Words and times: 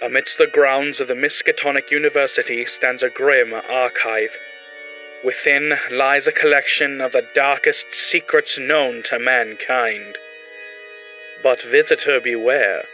Amidst 0.00 0.38
the 0.38 0.46
grounds 0.46 1.00
of 1.00 1.08
the 1.08 1.14
Miskatonic 1.14 1.90
University 1.90 2.64
stands 2.66 3.02
a 3.02 3.10
grim 3.10 3.52
archive. 3.52 4.36
Within 5.24 5.76
lies 5.90 6.28
a 6.28 6.32
collection 6.32 7.00
of 7.00 7.10
the 7.10 7.26
darkest 7.34 7.92
secrets 7.92 8.56
known 8.56 9.02
to 9.04 9.18
mankind. 9.18 10.16
But 11.42 11.62
visitor 11.62 12.20
beware, 12.20 12.84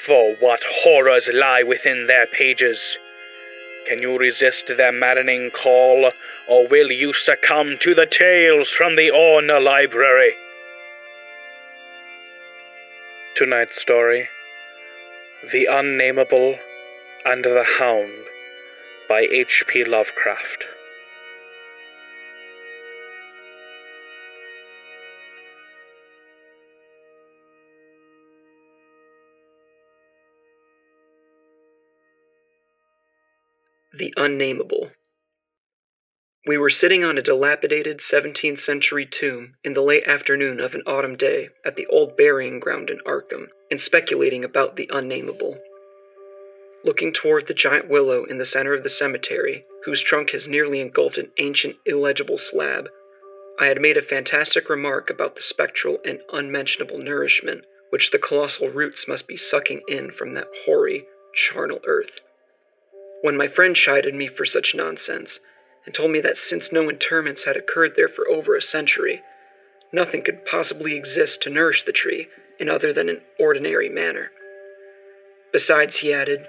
for 0.00 0.36
what 0.36 0.62
horrors 0.62 1.28
lie 1.32 1.64
within 1.64 2.06
their 2.06 2.26
pages. 2.26 2.96
Can 3.88 4.00
you 4.00 4.16
resist 4.16 4.68
their 4.68 4.92
maddening 4.92 5.50
call, 5.50 6.12
or 6.46 6.68
will 6.68 6.92
you 6.92 7.12
succumb 7.12 7.76
to 7.78 7.92
the 7.92 8.06
tales 8.06 8.70
from 8.70 8.94
the 8.94 9.10
Orne 9.10 9.48
Library? 9.48 10.36
Tonight's 13.34 13.80
story 13.80 14.28
The 15.42 15.66
Unnameable 15.66 16.58
and 17.26 17.44
the 17.44 17.62
Hound 17.78 18.24
by 19.06 19.28
H.P. 19.30 19.84
Lovecraft. 19.84 20.64
The 33.92 34.14
Unnameable. 34.16 34.92
We 36.46 36.56
were 36.56 36.70
sitting 36.70 37.04
on 37.04 37.18
a 37.18 37.22
dilapidated 37.22 37.98
17th 37.98 38.60
century 38.60 39.04
tomb 39.04 39.56
in 39.62 39.74
the 39.74 39.82
late 39.82 40.04
afternoon 40.08 40.60
of 40.60 40.74
an 40.74 40.82
autumn 40.86 41.14
day 41.14 41.50
at 41.62 41.76
the 41.76 41.86
old 41.88 42.16
burying 42.16 42.58
ground 42.58 42.88
in 42.88 43.00
Arkham 43.06 43.48
and 43.70 43.80
speculating 43.80 44.44
about 44.44 44.76
the 44.76 44.88
unnameable. 44.92 45.58
Looking 46.84 47.12
toward 47.12 47.46
the 47.46 47.54
giant 47.54 47.88
willow 47.88 48.24
in 48.24 48.38
the 48.38 48.46
center 48.46 48.74
of 48.74 48.82
the 48.82 48.90
cemetery, 48.90 49.66
whose 49.84 50.00
trunk 50.00 50.30
has 50.30 50.46
nearly 50.46 50.80
engulfed 50.80 51.18
an 51.18 51.30
ancient, 51.38 51.76
illegible 51.84 52.38
slab, 52.38 52.88
I 53.58 53.66
had 53.66 53.80
made 53.80 53.96
a 53.96 54.02
fantastic 54.02 54.68
remark 54.68 55.08
about 55.10 55.34
the 55.34 55.42
spectral 55.42 55.98
and 56.04 56.20
unmentionable 56.32 56.98
nourishment 56.98 57.64
which 57.90 58.10
the 58.10 58.18
colossal 58.18 58.68
roots 58.68 59.08
must 59.08 59.26
be 59.26 59.36
sucking 59.36 59.82
in 59.88 60.10
from 60.10 60.34
that 60.34 60.48
hoary, 60.64 61.06
charnel 61.34 61.80
earth. 61.86 62.20
When 63.22 63.36
my 63.36 63.48
friend 63.48 63.74
chided 63.74 64.14
me 64.14 64.28
for 64.28 64.44
such 64.44 64.74
nonsense, 64.74 65.40
and 65.84 65.94
told 65.94 66.10
me 66.10 66.20
that 66.20 66.36
since 66.36 66.72
no 66.72 66.90
interments 66.90 67.44
had 67.44 67.56
occurred 67.56 67.94
there 67.96 68.08
for 68.08 68.28
over 68.28 68.56
a 68.56 68.62
century, 68.62 69.22
nothing 69.92 70.22
could 70.22 70.44
possibly 70.44 70.96
exist 70.96 71.42
to 71.42 71.50
nourish 71.50 71.84
the 71.84 71.92
tree 71.92 72.28
in 72.58 72.68
other 72.68 72.92
than 72.92 73.08
an 73.08 73.20
ordinary 73.38 73.88
manner. 73.88 74.30
Besides, 75.52 75.96
he 75.96 76.12
added, 76.12 76.46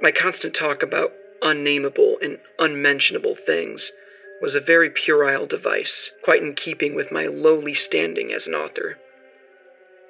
my 0.00 0.10
constant 0.10 0.54
talk 0.54 0.82
about 0.82 1.12
unnameable 1.42 2.18
and 2.22 2.38
unmentionable 2.58 3.36
things 3.36 3.92
was 4.40 4.54
a 4.54 4.60
very 4.60 4.90
puerile 4.90 5.46
device, 5.46 6.10
quite 6.22 6.42
in 6.42 6.54
keeping 6.54 6.94
with 6.94 7.12
my 7.12 7.26
lowly 7.26 7.74
standing 7.74 8.32
as 8.32 8.46
an 8.46 8.54
author. 8.54 8.98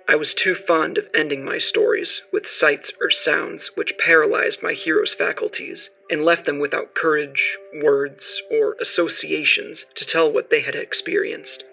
I 0.06 0.16
was 0.16 0.34
too 0.34 0.54
fond 0.54 0.98
of 0.98 1.08
ending 1.14 1.44
my 1.44 1.58
stories 1.58 2.22
with 2.30 2.48
sights 2.48 2.92
or 3.00 3.10
sounds 3.10 3.68
which 3.74 3.96
paralyzed 3.96 4.62
my 4.62 4.74
hero's 4.74 5.14
faculties 5.14 5.88
and 6.10 6.24
left 6.24 6.44
them 6.44 6.58
without 6.58 6.94
courage, 6.94 7.56
words, 7.82 8.42
or 8.50 8.76
associations 8.80 9.86
to 9.94 10.04
tell 10.04 10.30
what 10.30 10.50
they 10.50 10.60
had 10.60 10.74
experienced. 10.74 11.64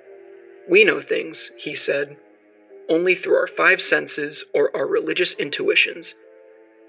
We 0.69 0.83
know 0.83 1.01
things, 1.01 1.51
he 1.57 1.75
said, 1.75 2.17
only 2.89 3.15
through 3.15 3.35
our 3.35 3.47
five 3.47 3.81
senses 3.81 4.43
or 4.53 4.75
our 4.75 4.85
religious 4.85 5.33
intuitions. 5.33 6.15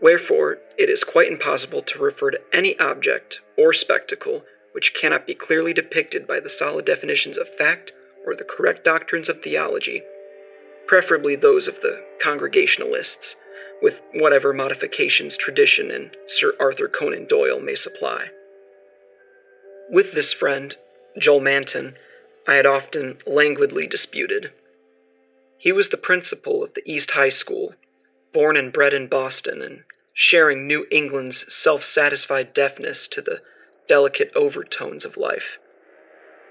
Wherefore, 0.01 0.59
it 0.78 0.89
is 0.91 1.05
quite 1.05 1.31
impossible 1.31 1.83
to 1.83 1.98
refer 1.98 2.31
to 2.33 2.41
any 2.53 2.78
object 2.78 3.41
or 3.56 3.73
spectacle 3.73 4.45
which 4.73 4.95
cannot 4.95 5.27
be 5.27 5.34
clearly 5.34 5.73
depicted 5.73 6.27
by 6.27 6.41
the 6.41 6.50
solid 6.50 6.84
definitions 6.84 7.37
of 7.39 7.48
fact 7.56 7.93
or 8.27 8.34
the 8.34 8.44
correct 8.44 8.84
doctrines 8.84 9.28
of 9.28 9.43
theology 9.43 10.03
preferably 10.87 11.37
those 11.37 11.69
of 11.69 11.81
the 11.81 12.04
Congregationalists, 12.21 13.37
with 13.81 14.03
whatever 14.15 14.53
modifications 14.53 15.37
tradition 15.37 15.91
and 15.91 16.15
Sir 16.27 16.54
Arthur 16.60 16.89
Conan 16.89 17.27
Doyle 17.27 17.60
may 17.60 17.75
supply. 17.75 18.27
With 19.91 20.12
this 20.12 20.33
friend, 20.33 20.77
Joel 21.19 21.41
Manton, 21.41 21.97
I 22.47 22.54
had 22.54 22.66
often 22.66 23.19
languidly 23.26 23.86
disputed. 23.86 24.53
He 25.58 25.70
was 25.70 25.91
the 25.91 25.97
principal 25.97 26.64
of 26.64 26.75
the 26.75 26.82
East 26.84 27.12
High 27.12 27.28
School, 27.28 27.76
born 28.32 28.56
and 28.56 28.72
bred 28.72 28.92
in 28.92 29.06
Boston, 29.06 29.62
and 29.62 29.84
sharing 30.12 30.66
New 30.66 30.86
England's 30.91 31.53
self 31.53 31.84
satisfied 31.84 32.53
deafness 32.53 33.06
to 33.08 33.22
the 33.22 33.42
delicate 33.86 34.32
overtones 34.34 35.04
of 35.04 35.16
life. 35.16 35.58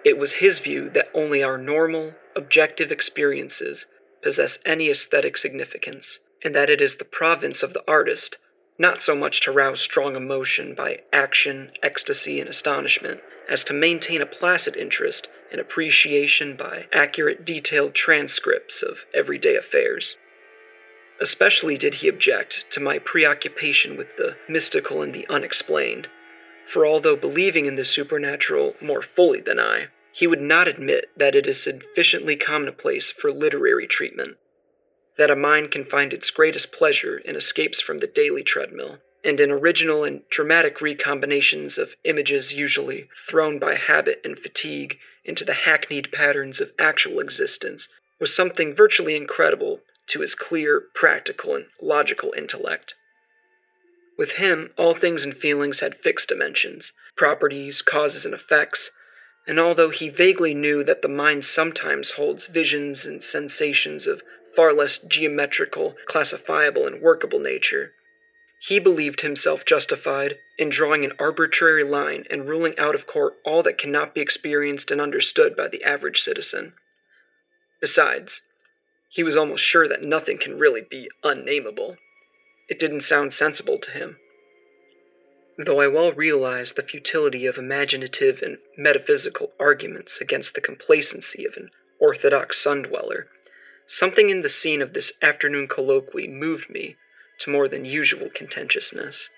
It 0.06 0.18
was 0.18 0.34
his 0.34 0.60
view 0.60 0.90
that 0.92 1.12
only 1.14 1.44
our 1.44 1.58
normal, 1.58 2.16
objective 2.36 2.92
experiences 2.92 3.86
possess 4.22 4.60
any 4.66 4.90
aesthetic 4.90 5.38
significance, 5.38 6.20
and 6.42 6.56
that 6.56 6.70
it 6.70 6.82
is 6.82 6.96
the 6.96 7.06
province 7.06 7.64
of 7.64 7.74
the 7.74 7.84
artist 7.88 8.38
not 8.78 9.04
so 9.04 9.14
much 9.14 9.42
to 9.42 9.52
rouse 9.52 9.82
strong 9.82 10.16
emotion 10.16 10.74
by 10.74 11.02
action, 11.14 11.72
ecstasy, 11.84 12.40
and 12.40 12.50
astonishment, 12.50 13.22
as 13.52 13.66
to 13.66 13.74
maintain 13.74 14.22
a 14.22 14.26
placid 14.26 14.78
interest 14.78 15.28
and 15.52 15.60
appreciation 15.60 16.56
by 16.56 16.86
accurate, 16.94 17.44
detailed 17.44 17.94
transcripts 17.94 18.82
of 18.82 19.06
everyday 19.14 19.58
affairs. 19.58 20.16
Especially 21.20 21.78
did 21.78 21.96
he 21.96 22.08
object 22.08 22.64
to 22.72 22.80
my 22.80 22.98
preoccupation 22.98 23.98
with 23.98 24.16
the 24.16 24.38
mystical 24.48 25.02
and 25.02 25.14
the 25.14 25.28
unexplained, 25.28 26.08
for 26.66 26.86
although 26.86 27.18
believing 27.18 27.66
in 27.66 27.76
the 27.76 27.84
supernatural 27.84 28.74
more 28.80 29.02
fully 29.02 29.42
than 29.42 29.60
I, 29.60 29.88
he 30.14 30.28
would 30.28 30.42
not 30.42 30.70
admit 30.70 31.10
that 31.18 31.36
it 31.36 31.46
is 31.46 31.62
sufficiently 31.62 32.38
commonplace 32.38 33.12
for 33.12 33.34
literary 33.34 33.86
treatment, 33.86 34.38
that 35.18 35.30
a 35.30 35.36
mind 35.36 35.72
can 35.72 35.84
find 35.84 36.14
its 36.14 36.30
greatest 36.30 36.72
pleasure 36.72 37.18
in 37.18 37.36
escapes 37.36 37.82
from 37.82 37.98
the 37.98 38.08
daily 38.08 38.44
treadmill, 38.44 39.00
and 39.24 39.40
in 39.40 39.52
original 39.52 40.04
and 40.04 40.28
dramatic 40.30 40.78
recombinations 40.80 41.78
of 41.78 41.96
images 42.04 42.54
usually 42.54 43.08
thrown 43.28 43.60
by 43.60 43.76
habit 43.76 44.20
and 44.24 44.40
fatigue 44.40 44.98
into 45.24 45.46
the 45.46 45.54
hackneyed 45.54 46.12
patterns 46.12 46.60
of 46.60 46.72
actual 46.80 47.20
existence 47.20 47.88
was 48.20 48.34
something 48.34 48.74
virtually 48.74 49.16
incredible 49.16 49.82
to 50.08 50.22
his 50.22 50.36
clear, 50.36 50.82
practical, 50.94 51.56
and 51.56 51.66
logical 51.82 52.34
intellect. 52.36 52.96
With 54.18 54.34
him, 54.34 54.74
all 54.78 54.94
things 54.94 55.24
and 55.24 55.36
feelings 55.36 55.80
had 55.80 56.02
fixed 56.02 56.30
dimensions, 56.30 56.92
properties, 57.16 57.82
causes, 57.82 58.26
and 58.26 58.34
effects, 58.34 58.92
and 59.48 59.60
although 59.60 59.90
he 59.90 60.10
vaguely 60.10 60.54
knew 60.54 60.84
that 60.84 61.02
the 61.02 61.08
mind 61.08 61.46
sometimes 61.46 62.12
holds 62.12 62.48
visions 62.48 63.06
and 63.06 63.24
sensations 63.24 64.06
of 64.06 64.22
far 64.56 64.74
less 64.74 64.98
geometrical, 65.00 65.96
classifiable, 66.06 66.86
and 66.86 67.02
workable 67.02 67.40
nature, 67.40 67.94
he 68.64 68.80
believed 68.80 69.22
himself 69.22 69.66
justified 69.66 70.38
in 70.56 70.70
drawing 70.70 71.04
an 71.04 71.12
arbitrary 71.18 71.84
line 71.84 72.24
and 72.30 72.48
ruling 72.48 72.78
out 72.78 72.94
of 72.94 73.08
court 73.08 73.34
all 73.44 73.64
that 73.64 73.80
cannot 73.80 74.14
be 74.14 74.22
experienced 74.22 74.92
and 74.92 75.02
understood 75.02 75.56
by 75.56 75.68
the 75.68 75.84
average 75.84 76.22
citizen. 76.22 76.72
Besides, 77.80 78.42
he 79.10 79.24
was 79.24 79.36
almost 79.36 79.64
sure 79.64 79.88
that 79.88 80.04
nothing 80.04 80.38
can 80.38 80.60
really 80.60 80.82
be 80.82 81.10
unnameable. 81.24 81.98
It 82.70 82.78
didn't 82.78 83.02
sound 83.02 83.34
sensible 83.34 83.80
to 83.80 83.90
him. 83.90 84.20
Though 85.58 85.82
I 85.82 85.88
well 85.88 86.12
realized 86.12 86.76
the 86.76 86.84
futility 86.84 87.48
of 87.48 87.58
imaginative 87.58 88.44
and 88.44 88.60
metaphysical 88.78 89.54
arguments 89.60 90.22
against 90.22 90.54
the 90.54 90.62
complacency 90.62 91.48
of 91.48 91.58
an 91.58 91.72
orthodox 92.00 92.60
sun 92.60 92.84
dweller, 92.84 93.28
something 93.88 94.30
in 94.30 94.44
the 94.44 94.50
scene 94.50 94.84
of 94.84 94.94
this 94.94 95.14
afternoon 95.20 95.68
colloquy 95.68 96.28
moved 96.28 96.70
me 96.70 96.96
to 97.42 97.50
more 97.50 97.68
than 97.68 97.86
usual 97.86 98.30
contentiousness. 98.34 99.30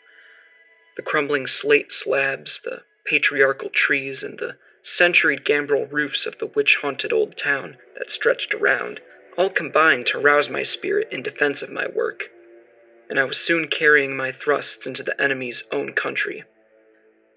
The 0.95 1.01
crumbling 1.01 1.47
slate 1.47 1.91
slabs, 1.91 2.59
the 2.63 2.83
patriarchal 3.05 3.69
trees, 3.69 4.23
and 4.23 4.39
the 4.39 4.57
centuried 4.81 5.43
gambrel 5.43 5.87
roofs 5.87 6.25
of 6.25 6.37
the 6.37 6.47
witch 6.47 6.77
haunted 6.77 7.11
old 7.11 7.37
town 7.37 7.77
that 7.97 8.11
stretched 8.11 8.53
around 8.53 9.01
all 9.37 9.49
combined 9.49 10.05
to 10.07 10.19
rouse 10.19 10.49
my 10.49 10.63
spirit 10.63 11.07
in 11.11 11.23
defense 11.23 11.61
of 11.61 11.69
my 11.69 11.87
work 11.87 12.29
and 13.13 13.19
I 13.19 13.25
was 13.25 13.37
soon 13.37 13.67
carrying 13.67 14.15
my 14.15 14.31
thrusts 14.31 14.87
into 14.87 15.03
the 15.03 15.19
enemy's 15.21 15.65
own 15.71 15.93
country. 15.93 16.45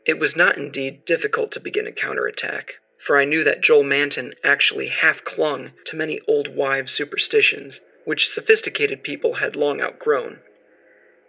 It 0.06 0.18
was 0.18 0.34
not 0.36 0.56
indeed 0.56 1.04
difficult 1.04 1.52
to 1.52 1.60
begin 1.60 1.86
a 1.86 1.92
counterattack, 1.92 2.76
for 2.98 3.18
I 3.18 3.26
knew 3.26 3.44
that 3.44 3.60
Joel 3.60 3.82
Manton 3.82 4.34
actually 4.44 4.86
half 4.88 5.22
clung 5.24 5.72
to 5.84 5.96
many 5.96 6.20
old 6.26 6.54
wives' 6.54 6.92
superstitions, 6.92 7.80
which 8.06 8.30
sophisticated 8.30 9.02
people 9.02 9.34
had 9.34 9.54
long 9.54 9.82
outgrown. 9.82 10.40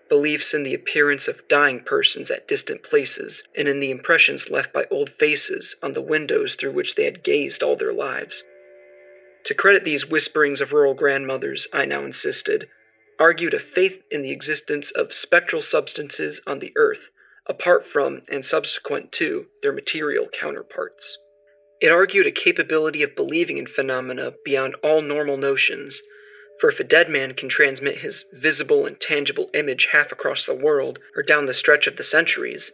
Beliefs 0.09 0.53
in 0.53 0.63
the 0.63 0.73
appearance 0.73 1.27
of 1.27 1.47
dying 1.47 1.81
persons 1.81 2.31
at 2.31 2.47
distant 2.47 2.83
places, 2.83 3.43
and 3.55 3.67
in 3.67 3.79
the 3.79 3.91
impressions 3.91 4.49
left 4.49 4.73
by 4.73 4.85
old 4.89 5.09
faces 5.09 5.75
on 5.83 5.91
the 5.91 6.01
windows 6.01 6.55
through 6.55 6.71
which 6.71 6.95
they 6.95 7.03
had 7.03 7.23
gazed 7.23 7.61
all 7.61 7.75
their 7.75 7.93
lives. 7.93 8.43
To 9.45 9.53
credit 9.53 9.85
these 9.85 10.05
whisperings 10.05 10.61
of 10.61 10.73
rural 10.73 10.93
grandmothers, 10.93 11.67
I 11.71 11.85
now 11.85 12.03
insisted, 12.03 12.67
argued 13.19 13.53
a 13.53 13.59
faith 13.59 14.03
in 14.11 14.21
the 14.21 14.31
existence 14.31 14.91
of 14.91 15.13
spectral 15.13 15.61
substances 15.61 16.41
on 16.45 16.59
the 16.59 16.73
Earth, 16.75 17.09
apart 17.45 17.87
from 17.87 18.23
and 18.27 18.45
subsequent 18.45 19.11
to 19.13 19.47
their 19.61 19.71
material 19.71 20.27
counterparts. 20.27 21.17
It 21.79 21.91
argued 21.91 22.27
a 22.27 22.31
capability 22.31 23.03
of 23.03 23.15
believing 23.15 23.57
in 23.57 23.67
phenomena 23.67 24.33
beyond 24.43 24.75
all 24.83 25.01
normal 25.01 25.37
notions, 25.37 26.01
for 26.59 26.69
if 26.69 26.79
a 26.79 26.83
dead 26.83 27.09
man 27.09 27.33
can 27.33 27.49
transmit 27.49 27.99
his 27.99 28.25
visible 28.33 28.85
and 28.85 28.99
tangible 28.99 29.49
image 29.53 29.85
half 29.91 30.11
across 30.11 30.45
the 30.45 30.53
world 30.53 30.99
or 31.15 31.21
down 31.21 31.45
the 31.45 31.53
stretch 31.53 31.87
of 31.87 31.97
the 31.97 32.03
centuries, 32.03 32.71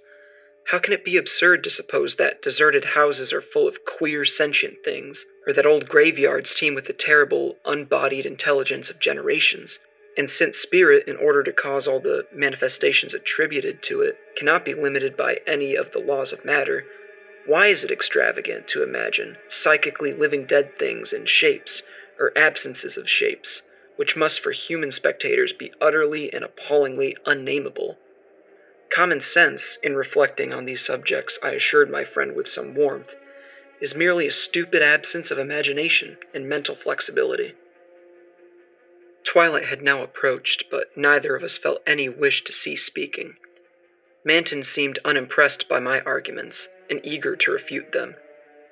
how 0.68 0.80
can 0.80 0.94
it 0.94 1.04
be 1.04 1.18
absurd 1.18 1.64
to 1.64 1.70
suppose 1.70 2.16
that 2.16 2.42
deserted 2.42 2.86
houses 2.86 3.34
are 3.34 3.42
full 3.42 3.68
of 3.68 3.84
queer 3.84 4.24
sentient 4.24 4.82
things, 4.84 5.26
or 5.46 5.52
that 5.52 5.66
old 5.66 5.90
graveyards 5.90 6.54
teem 6.54 6.74
with 6.74 6.86
the 6.86 6.94
terrible, 6.94 7.58
unbodied 7.66 8.26
intelligence 8.26 8.90
of 8.90 9.00
generations? 9.00 9.80
And 10.16 10.32
since 10.32 10.58
spirit, 10.58 11.06
in 11.08 11.18
order 11.18 11.44
to 11.44 11.52
cause 11.52 11.86
all 11.86 12.00
the 12.00 12.26
manifestations 12.32 13.14
attributed 13.14 13.82
to 13.84 14.02
it, 14.02 14.18
cannot 14.38 14.64
be 14.64 14.74
limited 14.74 15.18
by 15.18 15.42
any 15.46 15.76
of 15.76 15.92
the 15.92 16.00
laws 16.00 16.32
of 16.32 16.46
matter, 16.46 16.86
why 17.46 17.68
is 17.68 17.84
it 17.84 17.92
extravagant 17.92 18.68
to 18.70 18.84
imagine 18.84 19.38
psychically 19.50 20.14
living 20.14 20.46
dead 20.46 20.80
things 20.80 21.12
in 21.12 21.26
shapes, 21.26 21.84
or 22.18 22.32
absences 22.38 22.96
of 22.96 23.10
shapes, 23.10 23.64
which 23.96 24.16
must 24.16 24.40
for 24.40 24.52
human 24.52 24.92
spectators 24.92 25.54
be 25.54 25.72
utterly 25.80 26.34
and 26.34 26.44
appallingly 26.44 27.16
unnameable? 27.26 27.98
Common 28.90 29.22
sense, 29.22 29.78
in 29.82 29.96
reflecting 29.96 30.54
on 30.54 30.66
these 30.66 30.86
subjects, 30.86 31.40
I 31.42 31.52
assured 31.52 31.90
my 31.90 32.04
friend 32.04 32.36
with 32.36 32.48
some 32.48 32.76
warmth, 32.76 33.16
is 33.80 33.96
merely 33.96 34.28
a 34.28 34.32
stupid 34.32 34.82
absence 34.82 35.32
of 35.32 35.40
imagination 35.40 36.18
and 36.34 36.48
mental 36.48 36.76
flexibility. 36.76 37.54
Twilight 39.24 39.66
had 39.66 39.82
now 39.82 40.04
approached, 40.04 40.70
but 40.70 40.96
neither 40.96 41.36
of 41.36 41.44
us 41.44 41.58
felt 41.58 41.82
any 41.88 42.08
wish 42.08 42.44
to 42.44 42.52
cease 42.52 42.84
speaking. 42.84 43.38
Manton 44.24 44.64
seemed 44.64 45.00
unimpressed 45.04 45.68
by 45.68 45.80
my 45.80 46.02
arguments 46.02 46.68
and 46.90 47.04
eager 47.04 47.36
to 47.36 47.52
refute 47.52 47.92
them, 47.92 48.16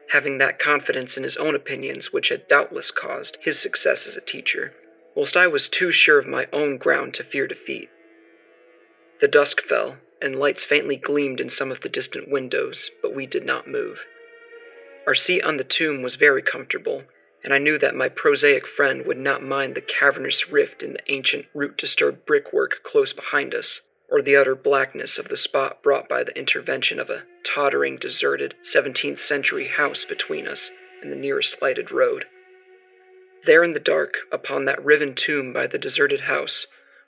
having 0.10 0.38
that 0.38 0.60
confidence 0.60 1.18
in 1.18 1.24
his 1.24 1.38
own 1.38 1.56
opinions 1.56 2.14
which 2.14 2.30
had 2.30 2.48
doubtless 2.48 2.92
caused 2.92 3.38
his 3.42 3.58
success 3.60 4.06
as 4.06 4.16
a 4.16 4.22
teacher, 4.22 4.74
whilst 5.16 5.36
I 5.36 5.48
was 5.48 5.70
too 5.70 5.92
sure 5.92 6.20
of 6.20 6.28
my 6.28 6.48
own 6.54 6.78
ground 6.78 7.14
to 7.16 7.24
fear 7.24 7.48
defeat. 7.48 7.90
The 9.20 9.28
dusk 9.28 9.62
fell, 9.62 9.98
and 10.22 10.40
lights 10.40 10.64
faintly 10.64 10.96
gleamed 10.96 11.40
in 11.40 11.50
some 11.50 11.72
of 11.72 11.82
the 11.82 11.90
distant 11.90 12.30
windows, 12.30 12.92
but 13.02 13.14
we 13.14 13.26
did 13.26 13.46
not 13.46 13.68
move. 13.68 14.06
Our 15.08 15.16
seat 15.16 15.44
on 15.44 15.58
the 15.58 15.64
tomb 15.64 16.02
was 16.02 16.16
very 16.16 16.42
comfortable, 16.42 17.04
and 17.44 17.54
I 17.54 17.58
knew 17.58 17.78
that 17.80 17.96
my 17.96 18.08
prosaic 18.08 18.68
friend 18.68 19.06
would 19.06 19.18
not 19.18 19.44
mind 19.44 19.74
the 19.74 19.82
cavernous 19.82 20.50
rift 20.50 20.84
in 20.84 20.94
the 20.94 21.12
ancient, 21.12 21.48
root 21.54 21.76
disturbed 21.76 22.26
brickwork 22.26 22.84
close 22.84 23.14
behind 23.14 23.56
us, 23.56 23.82
or 24.10 24.22
the 24.22 24.36
utter 24.36 24.56
blackness 24.56 25.18
of 25.18 25.28
the 25.28 25.38
spot 25.38 25.82
brought 25.82 26.08
by 26.08 26.24
the 26.24 26.38
intervention 26.38 27.00
of 27.00 27.10
a 27.10 27.24
tottering, 27.44 27.98
deserted 27.98 28.54
17th 28.62 29.20
century 29.20 29.68
house 29.68 30.06
between 30.06 30.48
us 30.48 30.70
and 31.02 31.12
the 31.12 31.16
nearest 31.16 31.62
lighted 31.62 31.92
road. 31.92 32.26
There 33.46 33.64
in 33.64 33.74
the 33.74 33.80
dark, 33.80 34.18
upon 34.32 34.66
that 34.66 34.84
riven 34.84 35.16
tomb 35.16 35.52
by 35.52 35.66
the 35.66 35.80
deserted 35.80 36.22
house, 36.22 36.68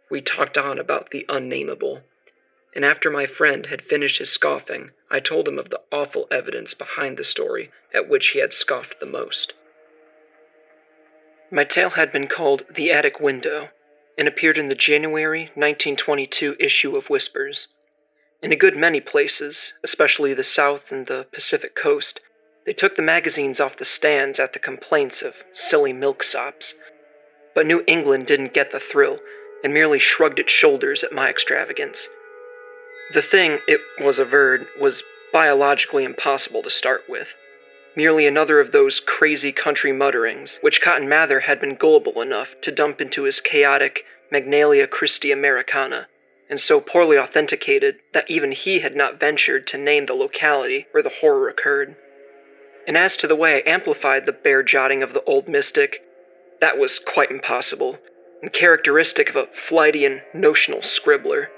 we 0.09 0.21
talked 0.21 0.57
on 0.57 0.80
about 0.80 1.12
the 1.12 1.25
unnameable. 1.30 2.03
And 2.75 2.83
after 2.83 3.12
my 3.12 3.27
friend 3.27 3.68
had 3.68 3.83
finished 3.83 4.18
his 4.18 4.31
scoffing, 4.31 4.91
I 5.12 5.19
told 5.19 5.47
him 5.47 5.59
of 5.59 5.69
the 5.69 5.81
awful 5.91 6.27
evidence 6.31 6.74
behind 6.74 7.18
the 7.18 7.24
story 7.24 7.71
at 7.94 8.09
which 8.09 8.30
he 8.30 8.39
had 8.39 8.51
scoffed 8.51 9.00
the 9.00 9.06
most. 9.06 9.53
My 11.51 11.63
tale 11.63 11.91
had 11.91 12.12
been 12.12 12.27
called 12.27 12.65
The 12.68 12.91
Attic 12.91 13.19
Window 13.19 13.69
and 14.18 14.27
appeared 14.27 14.57
in 14.57 14.68
the 14.68 14.75
January 14.75 15.51
1922 15.53 16.56
issue 16.59 16.95
of 16.95 17.12
Whispers. 17.12 17.68
In 18.41 18.51
a 18.51 18.56
good 18.56 18.75
many 18.75 19.00
places, 19.00 19.74
especially 19.83 20.33
the 20.33 20.44
South 20.44 20.91
and 20.91 21.06
the 21.06 21.27
Pacific 21.31 21.75
Coast, 21.75 22.19
they 22.65 22.74
took 22.74 22.95
the 22.95 23.01
magazines 23.01 23.60
off 23.60 23.77
the 23.77 23.86
stands 23.86 24.39
at 24.39 24.54
the 24.54 24.60
complaints 24.60 25.21
of 25.21 25.36
silly 25.51 25.94
milksops. 25.94 26.74
But 27.56 27.65
New 27.65 27.83
England 27.88 28.27
didn't 28.27 28.54
get 28.54 28.71
the 28.71 28.80
thrill 28.80 29.19
and 29.63 29.74
merely 29.74 30.00
shrugged 30.00 30.39
its 30.39 30.51
shoulders 30.51 31.04
at 31.04 31.13
my 31.13 31.30
extravagance. 31.30 32.07
The 33.13 33.21
thing, 33.21 33.60
it 33.68 33.81
was 34.00 34.19
averred, 34.19 34.68
was 34.80 35.04
biologically 35.31 36.04
impossible 36.04 36.63
to 36.63 36.69
start 36.69 37.04
with 37.10 37.36
merely 37.95 38.25
another 38.25 38.60
of 38.60 38.71
those 38.71 39.00
crazy 39.00 39.51
country 39.51 39.92
mutterings 39.92 40.57
which 40.62 40.81
Cotton 40.81 41.07
Mather 41.07 41.42
had 41.42 41.60
been 41.60 41.75
gullible 41.75 42.21
enough 42.21 42.56
to 42.62 42.71
dump 42.71 43.00
into 43.00 43.24
his 43.24 43.42
chaotic 43.42 44.06
Magnalia 44.31 44.88
Christi 44.88 45.31
Americana, 45.31 46.07
and 46.50 46.60
so 46.60 46.80
poorly 46.80 47.18
authenticated 47.18 48.00
that 48.13 48.30
even 48.30 48.51
he 48.51 48.80
had 48.80 48.95
not 48.95 49.19
ventured 49.19 49.68
to 49.68 49.77
name 49.77 50.07
the 50.07 50.15
locality 50.15 50.88
where 50.92 51.04
the 51.04 51.10
horror 51.21 51.50
occurred. 51.50 51.95
And 52.88 52.97
as 52.97 53.15
to 53.18 53.27
the 53.27 53.35
way 53.35 53.56
I 53.56 53.69
amplified 53.69 54.25
the 54.25 54.33
bare 54.33 54.63
jotting 54.63 55.03
of 55.03 55.13
the 55.13 55.24
old 55.24 55.47
mystic, 55.47 56.01
that 56.59 56.77
was 56.77 57.00
quite 57.00 57.31
impossible, 57.31 58.00
and 58.41 58.51
characteristic 58.51 59.30
of 59.30 59.35
a 59.35 59.47
flighty 59.47 60.06
and 60.06 60.21
notional 60.33 60.81
scribbler. 60.81 61.50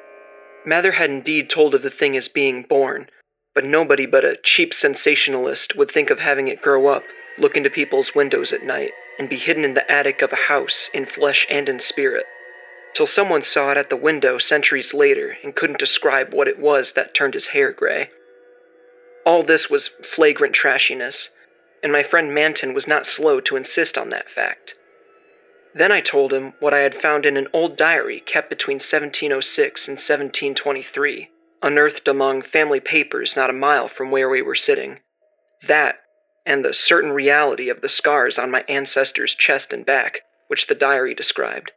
Mather 0.66 0.94
had 0.94 1.10
indeed 1.10 1.50
told 1.50 1.76
of 1.76 1.82
the 1.82 1.90
thing 1.90 2.16
as 2.16 2.28
being 2.28 2.64
born, 2.64 3.10
but 3.54 3.66
nobody 3.66 4.06
but 4.06 4.26
a 4.26 4.38
cheap 4.44 4.74
sensationalist 4.74 5.76
would 5.76 5.90
think 5.90 6.10
of 6.10 6.20
having 6.20 6.48
it 6.48 6.62
grow 6.62 6.88
up, 6.88 7.04
look 7.38 7.56
into 7.56 7.70
people's 7.70 8.14
windows 8.14 8.52
at 8.52 8.64
night, 8.64 8.92
and 9.18 9.30
be 9.30 9.38
hidden 9.38 9.64
in 9.64 9.74
the 9.74 9.90
attic 9.92 10.22
of 10.22 10.34
a 10.34 10.48
house 10.48 10.90
in 10.94 11.06
flesh 11.06 11.48
and 11.50 11.70
in 11.70 11.80
spirit. 11.80 12.26
Till 12.94 13.08
someone 13.08 13.42
saw 13.42 13.72
it 13.72 13.78
at 13.78 13.90
the 13.90 13.96
window 13.96 14.38
centuries 14.38 14.94
later 14.94 15.38
and 15.44 15.56
couldn't 15.56 15.80
describe 15.80 16.34
what 16.34 16.48
it 16.48 16.60
was 16.60 16.94
that 16.94 17.14
turned 17.14 17.34
his 17.34 17.48
hair 17.48 17.72
gray. 17.72 18.10
All 19.26 19.44
this 19.44 19.70
was 19.70 19.88
flagrant 19.88 20.54
trashiness, 20.54 21.30
and 21.82 21.92
my 21.92 22.04
friend 22.04 22.34
Manton 22.34 22.74
was 22.74 22.88
not 22.88 23.06
slow 23.06 23.40
to 23.42 23.56
insist 23.56 23.98
on 23.98 24.10
that 24.10 24.30
fact. 24.30 24.76
Then 25.74 25.92
I 25.92 26.00
told 26.00 26.32
him 26.32 26.54
what 26.60 26.74
I 26.74 26.80
had 26.80 27.02
found 27.02 27.26
in 27.26 27.36
an 27.36 27.48
old 27.52 27.76
diary 27.76 28.22
kept 28.22 28.50
between 28.50 28.76
1706 28.76 29.88
and 29.88 29.94
1723 29.94 31.32
unearthed 31.66 32.08
among 32.08 32.44
family 32.44 32.80
papers 32.80 33.36
not 33.36 33.50
a 33.50 33.54
mile 33.54 33.88
from 33.88 34.12
where 34.12 34.30
we 34.30 34.42
were 34.42 34.56
sitting. 34.56 35.00
That, 35.64 36.00
and 36.46 36.64
the 36.64 36.74
certain 36.74 37.12
reality 37.12 37.70
of 37.70 37.82
the 37.82 37.90
scars 37.90 38.38
on 38.38 38.52
my 38.52 38.64
ancestor's 38.70 39.34
chest 39.34 39.74
and 39.74 39.84
back, 39.84 40.22
which 40.48 40.68
the 40.68 40.76
diary 40.76 41.16
described. 41.16 41.72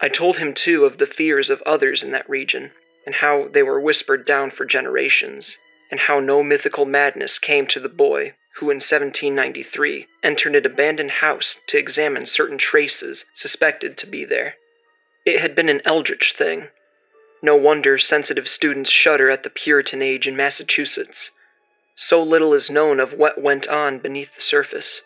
I 0.00 0.08
told 0.08 0.38
him, 0.38 0.52
too, 0.52 0.84
of 0.84 0.98
the 0.98 1.06
fears 1.06 1.50
of 1.50 1.62
others 1.62 2.02
in 2.02 2.10
that 2.10 2.28
region, 2.28 2.72
and 3.06 3.14
how 3.14 3.46
they 3.48 3.62
were 3.62 3.80
whispered 3.80 4.26
down 4.26 4.50
for 4.50 4.66
generations, 4.66 5.56
and 5.90 6.00
how 6.00 6.20
no 6.20 6.42
mythical 6.42 6.84
madness 6.84 7.38
came 7.38 7.66
to 7.66 7.80
the 7.80 7.88
boy 7.88 8.34
who 8.58 8.70
in 8.70 8.76
1793 8.76 10.06
entered 10.22 10.56
an 10.56 10.66
abandoned 10.66 11.10
house 11.10 11.58
to 11.66 11.78
examine 11.78 12.26
certain 12.26 12.58
traces 12.58 13.24
suspected 13.34 13.96
to 13.96 14.06
be 14.06 14.24
there. 14.24 14.54
It 15.24 15.40
had 15.40 15.54
been 15.54 15.68
an 15.68 15.82
eldritch 15.84 16.32
thing, 16.32 16.68
no 17.42 17.54
wonder 17.54 17.98
sensitive 17.98 18.48
students 18.48 18.90
shudder 18.90 19.30
at 19.30 19.42
the 19.42 19.50
Puritan 19.50 20.00
age 20.00 20.26
in 20.26 20.36
Massachusetts. 20.36 21.30
So 21.94 22.22
little 22.22 22.54
is 22.54 22.70
known 22.70 22.98
of 22.98 23.12
what 23.12 23.40
went 23.40 23.68
on 23.68 23.98
beneath 23.98 24.34
the 24.34 24.40
surface. 24.40 25.02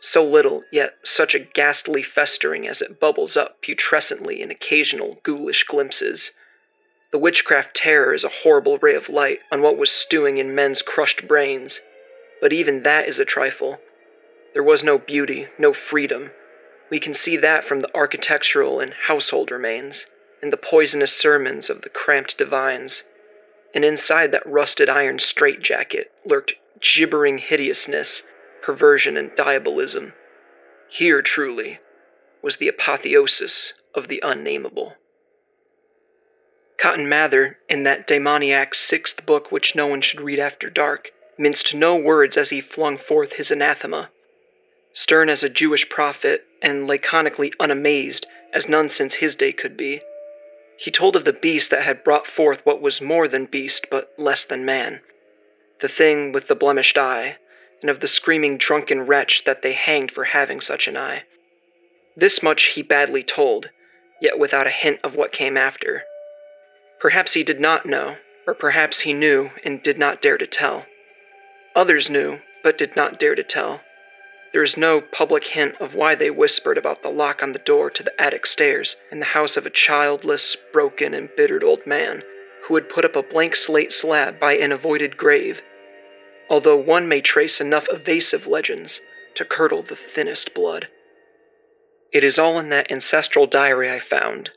So 0.00 0.24
little, 0.24 0.64
yet 0.70 0.96
such 1.02 1.34
a 1.34 1.40
ghastly 1.40 2.02
festering 2.02 2.66
as 2.66 2.80
it 2.80 2.98
bubbles 2.98 3.36
up 3.36 3.60
putrescently 3.60 4.40
in 4.40 4.50
occasional 4.50 5.20
ghoulish 5.22 5.64
glimpses. 5.64 6.30
The 7.10 7.18
witchcraft 7.18 7.74
terror 7.74 8.12
is 8.12 8.24
a 8.24 8.28
horrible 8.28 8.76
ray 8.78 8.94
of 8.94 9.08
light 9.08 9.40
on 9.50 9.62
what 9.62 9.78
was 9.78 9.90
stewing 9.90 10.36
in 10.36 10.54
men's 10.54 10.82
crushed 10.82 11.26
brains, 11.26 11.80
but 12.40 12.52
even 12.52 12.82
that 12.82 13.08
is 13.08 13.18
a 13.18 13.24
trifle. 13.24 13.80
There 14.52 14.62
was 14.62 14.84
no 14.84 14.98
beauty, 14.98 15.48
no 15.58 15.72
freedom. 15.72 16.32
We 16.90 17.00
can 17.00 17.14
see 17.14 17.38
that 17.38 17.64
from 17.64 17.80
the 17.80 17.94
architectural 17.94 18.78
and 18.78 18.92
household 18.92 19.50
remains 19.50 20.06
and 20.42 20.52
the 20.52 20.58
poisonous 20.58 21.12
sermons 21.12 21.70
of 21.70 21.80
the 21.80 21.88
cramped 21.88 22.36
divines. 22.36 23.04
And 23.74 23.84
inside 23.84 24.30
that 24.32 24.46
rusted 24.46 24.90
iron 24.90 25.18
straitjacket 25.18 26.12
lurked 26.26 26.54
gibbering 26.80 27.38
hideousness, 27.38 28.22
perversion, 28.62 29.16
and 29.16 29.34
diabolism. 29.34 30.12
Here, 30.88 31.22
truly, 31.22 31.80
was 32.42 32.58
the 32.58 32.68
apotheosis 32.68 33.72
of 33.94 34.08
the 34.08 34.20
unnameable. 34.22 34.94
Cotton 36.78 37.08
Mather, 37.08 37.58
in 37.68 37.82
that 37.82 38.06
demoniac 38.06 38.74
sixth 38.74 39.26
book 39.26 39.50
which 39.50 39.74
no 39.74 39.88
one 39.88 40.00
should 40.00 40.20
read 40.20 40.38
after 40.38 40.70
dark, 40.70 41.12
minced 41.36 41.74
no 41.74 41.96
words 41.96 42.36
as 42.36 42.50
he 42.50 42.60
flung 42.60 42.96
forth 42.96 43.34
his 43.34 43.50
anathema. 43.50 44.10
Stern 44.92 45.28
as 45.28 45.42
a 45.42 45.48
Jewish 45.48 45.88
prophet, 45.88 46.46
and 46.62 46.86
laconically 46.86 47.52
unamazed 47.60 48.26
as 48.52 48.68
none 48.68 48.88
since 48.88 49.14
his 49.14 49.34
day 49.34 49.52
could 49.52 49.76
be, 49.76 50.00
he 50.78 50.92
told 50.92 51.16
of 51.16 51.24
the 51.24 51.32
beast 51.32 51.70
that 51.70 51.82
had 51.82 52.04
brought 52.04 52.28
forth 52.28 52.64
what 52.64 52.80
was 52.80 53.00
more 53.00 53.26
than 53.26 53.46
beast 53.46 53.88
but 53.90 54.12
less 54.16 54.44
than 54.44 54.64
man, 54.64 55.00
the 55.80 55.88
thing 55.88 56.30
with 56.30 56.46
the 56.46 56.54
blemished 56.54 56.96
eye, 56.96 57.36
and 57.80 57.90
of 57.90 57.98
the 57.98 58.06
screaming 58.06 58.56
drunken 58.56 59.04
wretch 59.04 59.42
that 59.42 59.62
they 59.62 59.72
hanged 59.72 60.12
for 60.12 60.24
having 60.24 60.60
such 60.60 60.86
an 60.86 60.96
eye. 60.96 61.24
This 62.16 62.42
much 62.44 62.66
he 62.66 62.82
badly 62.82 63.24
told, 63.24 63.70
yet 64.20 64.38
without 64.38 64.68
a 64.68 64.70
hint 64.70 65.00
of 65.02 65.16
what 65.16 65.32
came 65.32 65.56
after. 65.56 66.04
Perhaps 67.00 67.34
he 67.34 67.44
did 67.44 67.60
not 67.60 67.86
know, 67.86 68.16
or 68.46 68.54
perhaps 68.54 69.00
he 69.00 69.12
knew 69.12 69.50
and 69.64 69.82
did 69.82 69.98
not 69.98 70.20
dare 70.20 70.38
to 70.38 70.46
tell. 70.46 70.86
Others 71.76 72.10
knew, 72.10 72.40
but 72.62 72.78
did 72.78 72.96
not 72.96 73.20
dare 73.20 73.34
to 73.34 73.44
tell. 73.44 73.82
There 74.52 74.62
is 74.62 74.76
no 74.76 75.00
public 75.00 75.48
hint 75.48 75.76
of 75.80 75.94
why 75.94 76.14
they 76.14 76.30
whispered 76.30 76.78
about 76.78 77.02
the 77.02 77.10
lock 77.10 77.42
on 77.42 77.52
the 77.52 77.58
door 77.58 77.90
to 77.90 78.02
the 78.02 78.20
attic 78.20 78.46
stairs 78.46 78.96
in 79.12 79.20
the 79.20 79.26
house 79.26 79.56
of 79.56 79.66
a 79.66 79.70
childless, 79.70 80.56
broken, 80.72 81.14
embittered 81.14 81.62
old 81.62 81.86
man 81.86 82.24
who 82.66 82.74
had 82.74 82.88
put 82.88 83.04
up 83.04 83.14
a 83.14 83.22
blank 83.22 83.54
slate 83.54 83.92
slab 83.92 84.40
by 84.40 84.54
an 84.54 84.72
avoided 84.72 85.16
grave, 85.16 85.62
although 86.48 86.76
one 86.76 87.06
may 87.06 87.20
trace 87.20 87.60
enough 87.60 87.86
evasive 87.90 88.46
legends 88.46 89.00
to 89.34 89.44
curdle 89.44 89.82
the 89.82 89.96
thinnest 89.96 90.54
blood. 90.54 90.88
It 92.12 92.24
is 92.24 92.38
all 92.38 92.58
in 92.58 92.70
that 92.70 92.90
ancestral 92.90 93.46
diary 93.46 93.90
I 93.90 94.00
found, 94.00 94.50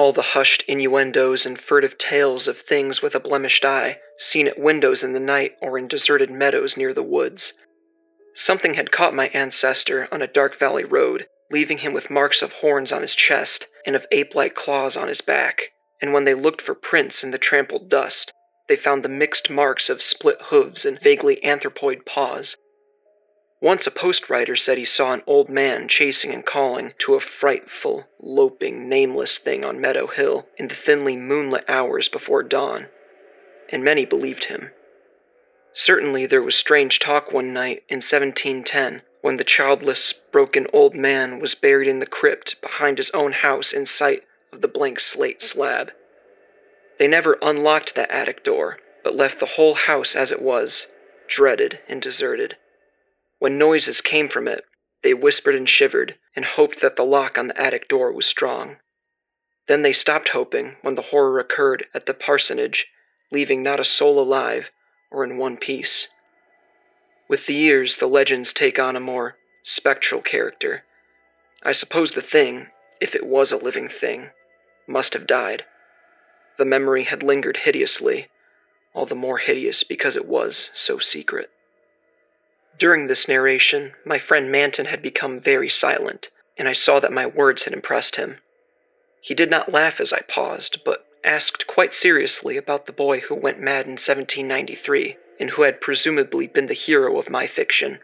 all 0.00 0.14
the 0.14 0.32
hushed 0.32 0.64
innuendos 0.66 1.44
and 1.44 1.60
furtive 1.60 1.98
tales 1.98 2.48
of 2.48 2.58
things 2.58 3.02
with 3.02 3.14
a 3.14 3.20
blemished 3.20 3.66
eye, 3.66 3.98
seen 4.16 4.48
at 4.48 4.58
windows 4.58 5.02
in 5.02 5.12
the 5.12 5.20
night 5.20 5.54
or 5.60 5.76
in 5.76 5.86
deserted 5.86 6.30
meadows 6.30 6.74
near 6.74 6.94
the 6.94 7.02
woods. 7.02 7.52
Something 8.32 8.74
had 8.74 8.90
caught 8.90 9.14
my 9.14 9.28
ancestor 9.34 10.08
on 10.10 10.22
a 10.22 10.26
dark 10.26 10.58
valley 10.58 10.84
road, 10.84 11.26
leaving 11.50 11.76
him 11.76 11.92
with 11.92 12.08
marks 12.08 12.40
of 12.40 12.54
horns 12.54 12.92
on 12.92 13.02
his 13.02 13.14
chest 13.14 13.66
and 13.84 13.94
of 13.94 14.06
ape 14.10 14.34
like 14.34 14.54
claws 14.54 14.96
on 14.96 15.06
his 15.06 15.20
back, 15.20 15.70
and 16.00 16.14
when 16.14 16.24
they 16.24 16.32
looked 16.32 16.62
for 16.62 16.74
prints 16.74 17.22
in 17.22 17.30
the 17.30 17.36
trampled 17.36 17.90
dust, 17.90 18.32
they 18.68 18.76
found 18.76 19.02
the 19.02 19.08
mixed 19.10 19.50
marks 19.50 19.90
of 19.90 20.00
split 20.00 20.38
hooves 20.44 20.86
and 20.86 20.98
vaguely 21.02 21.44
anthropoid 21.44 22.06
paws. 22.06 22.56
Once 23.62 23.86
a 23.86 23.90
post 23.90 24.30
rider 24.30 24.56
said 24.56 24.78
he 24.78 24.86
saw 24.86 25.12
an 25.12 25.22
old 25.26 25.50
man 25.50 25.86
chasing 25.86 26.32
and 26.32 26.46
calling 26.46 26.94
to 26.96 27.14
a 27.14 27.20
frightful, 27.20 28.08
loping, 28.18 28.88
nameless 28.88 29.36
thing 29.36 29.66
on 29.66 29.78
Meadow 29.78 30.06
Hill 30.06 30.48
in 30.56 30.68
the 30.68 30.74
thinly 30.74 31.14
moonlit 31.14 31.64
hours 31.68 32.08
before 32.08 32.42
dawn, 32.42 32.88
and 33.68 33.84
many 33.84 34.06
believed 34.06 34.44
him. 34.44 34.70
Certainly 35.74 36.24
there 36.24 36.42
was 36.42 36.56
strange 36.56 36.98
talk 36.98 37.32
one 37.32 37.52
night 37.52 37.84
in 37.86 37.96
1710 37.96 39.02
when 39.20 39.36
the 39.36 39.44
childless, 39.44 40.14
broken 40.14 40.66
old 40.72 40.94
man 40.94 41.38
was 41.38 41.54
buried 41.54 41.86
in 41.86 41.98
the 41.98 42.06
crypt 42.06 42.58
behind 42.62 42.96
his 42.96 43.10
own 43.10 43.32
house 43.32 43.74
in 43.74 43.84
sight 43.84 44.24
of 44.52 44.62
the 44.62 44.68
blank 44.68 44.98
slate 44.98 45.42
slab. 45.42 45.92
They 46.98 47.06
never 47.06 47.38
unlocked 47.42 47.94
that 47.94 48.10
attic 48.10 48.42
door, 48.42 48.78
but 49.04 49.14
left 49.14 49.38
the 49.38 49.44
whole 49.44 49.74
house 49.74 50.16
as 50.16 50.32
it 50.32 50.40
was, 50.40 50.86
dreaded 51.28 51.80
and 51.86 52.00
deserted. 52.00 52.56
When 53.40 53.56
noises 53.56 54.02
came 54.02 54.28
from 54.28 54.46
it, 54.46 54.66
they 55.02 55.14
whispered 55.14 55.54
and 55.54 55.66
shivered 55.66 56.18
and 56.36 56.44
hoped 56.44 56.80
that 56.80 56.96
the 56.96 57.06
lock 57.06 57.38
on 57.38 57.48
the 57.48 57.58
attic 57.58 57.88
door 57.88 58.12
was 58.12 58.26
strong. 58.26 58.80
Then 59.66 59.80
they 59.80 59.94
stopped 59.94 60.28
hoping 60.28 60.76
when 60.82 60.94
the 60.94 61.08
horror 61.08 61.40
occurred 61.40 61.86
at 61.94 62.04
the 62.04 62.12
parsonage, 62.12 62.86
leaving 63.32 63.62
not 63.62 63.80
a 63.80 63.84
soul 63.84 64.20
alive 64.20 64.70
or 65.10 65.24
in 65.24 65.38
one 65.38 65.56
piece. 65.56 66.08
With 67.30 67.46
the 67.46 67.54
years, 67.54 67.96
the 67.96 68.06
legends 68.06 68.52
take 68.52 68.78
on 68.78 68.94
a 68.94 69.00
more 69.00 69.38
spectral 69.62 70.20
character. 70.20 70.84
I 71.62 71.72
suppose 71.72 72.12
the 72.12 72.20
thing, 72.20 72.68
if 73.00 73.14
it 73.14 73.26
was 73.26 73.52
a 73.52 73.56
living 73.56 73.88
thing, 73.88 74.32
must 74.86 75.14
have 75.14 75.26
died. 75.26 75.64
The 76.58 76.66
memory 76.66 77.04
had 77.04 77.22
lingered 77.22 77.56
hideously, 77.58 78.28
all 78.92 79.06
the 79.06 79.14
more 79.14 79.38
hideous 79.38 79.82
because 79.82 80.14
it 80.14 80.26
was 80.26 80.68
so 80.74 80.98
secret. 80.98 81.50
During 82.80 83.08
this 83.08 83.28
narration, 83.28 83.92
my 84.06 84.18
friend 84.18 84.50
Manton 84.50 84.86
had 84.86 85.02
become 85.02 85.38
very 85.38 85.68
silent, 85.68 86.30
and 86.56 86.66
I 86.66 86.72
saw 86.72 86.98
that 86.98 87.12
my 87.12 87.26
words 87.26 87.64
had 87.64 87.74
impressed 87.74 88.16
him. 88.16 88.38
He 89.20 89.34
did 89.34 89.50
not 89.50 89.70
laugh 89.70 90.00
as 90.00 90.14
I 90.14 90.20
paused, 90.20 90.82
but 90.82 91.04
asked 91.22 91.66
quite 91.66 91.92
seriously 91.92 92.56
about 92.56 92.86
the 92.86 92.94
boy 92.94 93.20
who 93.20 93.34
went 93.34 93.60
mad 93.60 93.84
in 93.84 93.98
1793 93.98 95.18
and 95.38 95.50
who 95.50 95.62
had 95.62 95.82
presumably 95.82 96.46
been 96.46 96.68
the 96.68 96.74
hero 96.74 97.18
of 97.18 97.28
my 97.28 97.46
fiction. 97.46 98.00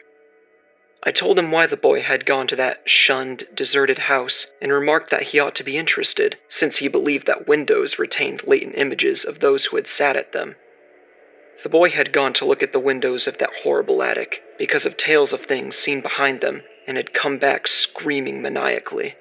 I 1.02 1.10
told 1.10 1.38
him 1.38 1.50
why 1.50 1.66
the 1.66 1.78
boy 1.78 2.02
had 2.02 2.26
gone 2.26 2.46
to 2.48 2.56
that 2.56 2.82
shunned, 2.86 3.48
deserted 3.54 4.00
house 4.00 4.46
and 4.60 4.70
remarked 4.70 5.08
that 5.08 5.28
he 5.32 5.38
ought 5.38 5.54
to 5.54 5.64
be 5.64 5.78
interested, 5.78 6.36
since 6.48 6.76
he 6.76 6.88
believed 6.88 7.26
that 7.28 7.48
windows 7.48 7.98
retained 7.98 8.46
latent 8.46 8.76
images 8.76 9.24
of 9.24 9.38
those 9.38 9.64
who 9.64 9.76
had 9.76 9.88
sat 9.88 10.16
at 10.16 10.32
them. 10.32 10.56
The 11.62 11.68
boy 11.68 11.90
had 11.90 12.12
gone 12.12 12.32
to 12.34 12.44
look 12.44 12.62
at 12.62 12.72
the 12.72 12.80
windows 12.80 13.26
of 13.26 13.38
that 13.38 13.62
horrible 13.62 14.02
attic 14.02 14.42
because 14.58 14.84
of 14.84 14.96
tales 14.96 15.32
of 15.32 15.46
things 15.46 15.76
seen 15.76 16.00
behind 16.00 16.40
them 16.40 16.62
and 16.86 16.96
had 16.96 17.14
come 17.14 17.38
back 17.38 17.66
screaming 17.66 18.42
maniacally. 18.42 19.16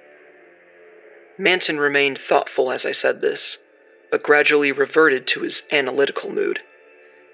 Manton 1.38 1.80
remained 1.80 2.18
thoughtful 2.18 2.72
as 2.72 2.86
I 2.86 2.92
said 2.92 3.22
this, 3.22 3.58
but 4.12 4.24
gradually 4.24 4.72
reverted 4.72 5.28
to 5.28 5.42
his 5.42 5.64
analytical 5.72 6.30
mood. 6.30 6.62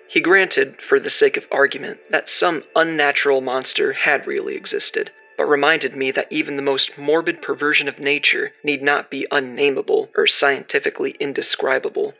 He 0.08 0.20
granted, 0.20 0.82
for 0.82 1.00
the 1.00 1.10
sake 1.10 1.38
of 1.38 1.48
argument, 1.52 2.00
that 2.10 2.30
some 2.30 2.64
unnatural 2.76 3.42
monster 3.42 3.94
had 3.94 4.28
really 4.28 4.56
existed, 4.56 5.12
but 5.38 5.46
reminded 5.46 5.96
me 5.96 6.12
that 6.12 6.28
even 6.30 6.56
the 6.58 6.62
most 6.62 6.98
morbid 6.98 7.42
perversion 7.42 7.88
of 7.88 8.00
nature 8.00 8.54
need 8.64 8.82
not 8.82 9.10
be 9.10 9.26
unnameable 9.32 10.10
or 10.16 10.28
scientifically 10.28 11.12
indescribable. 11.20 12.14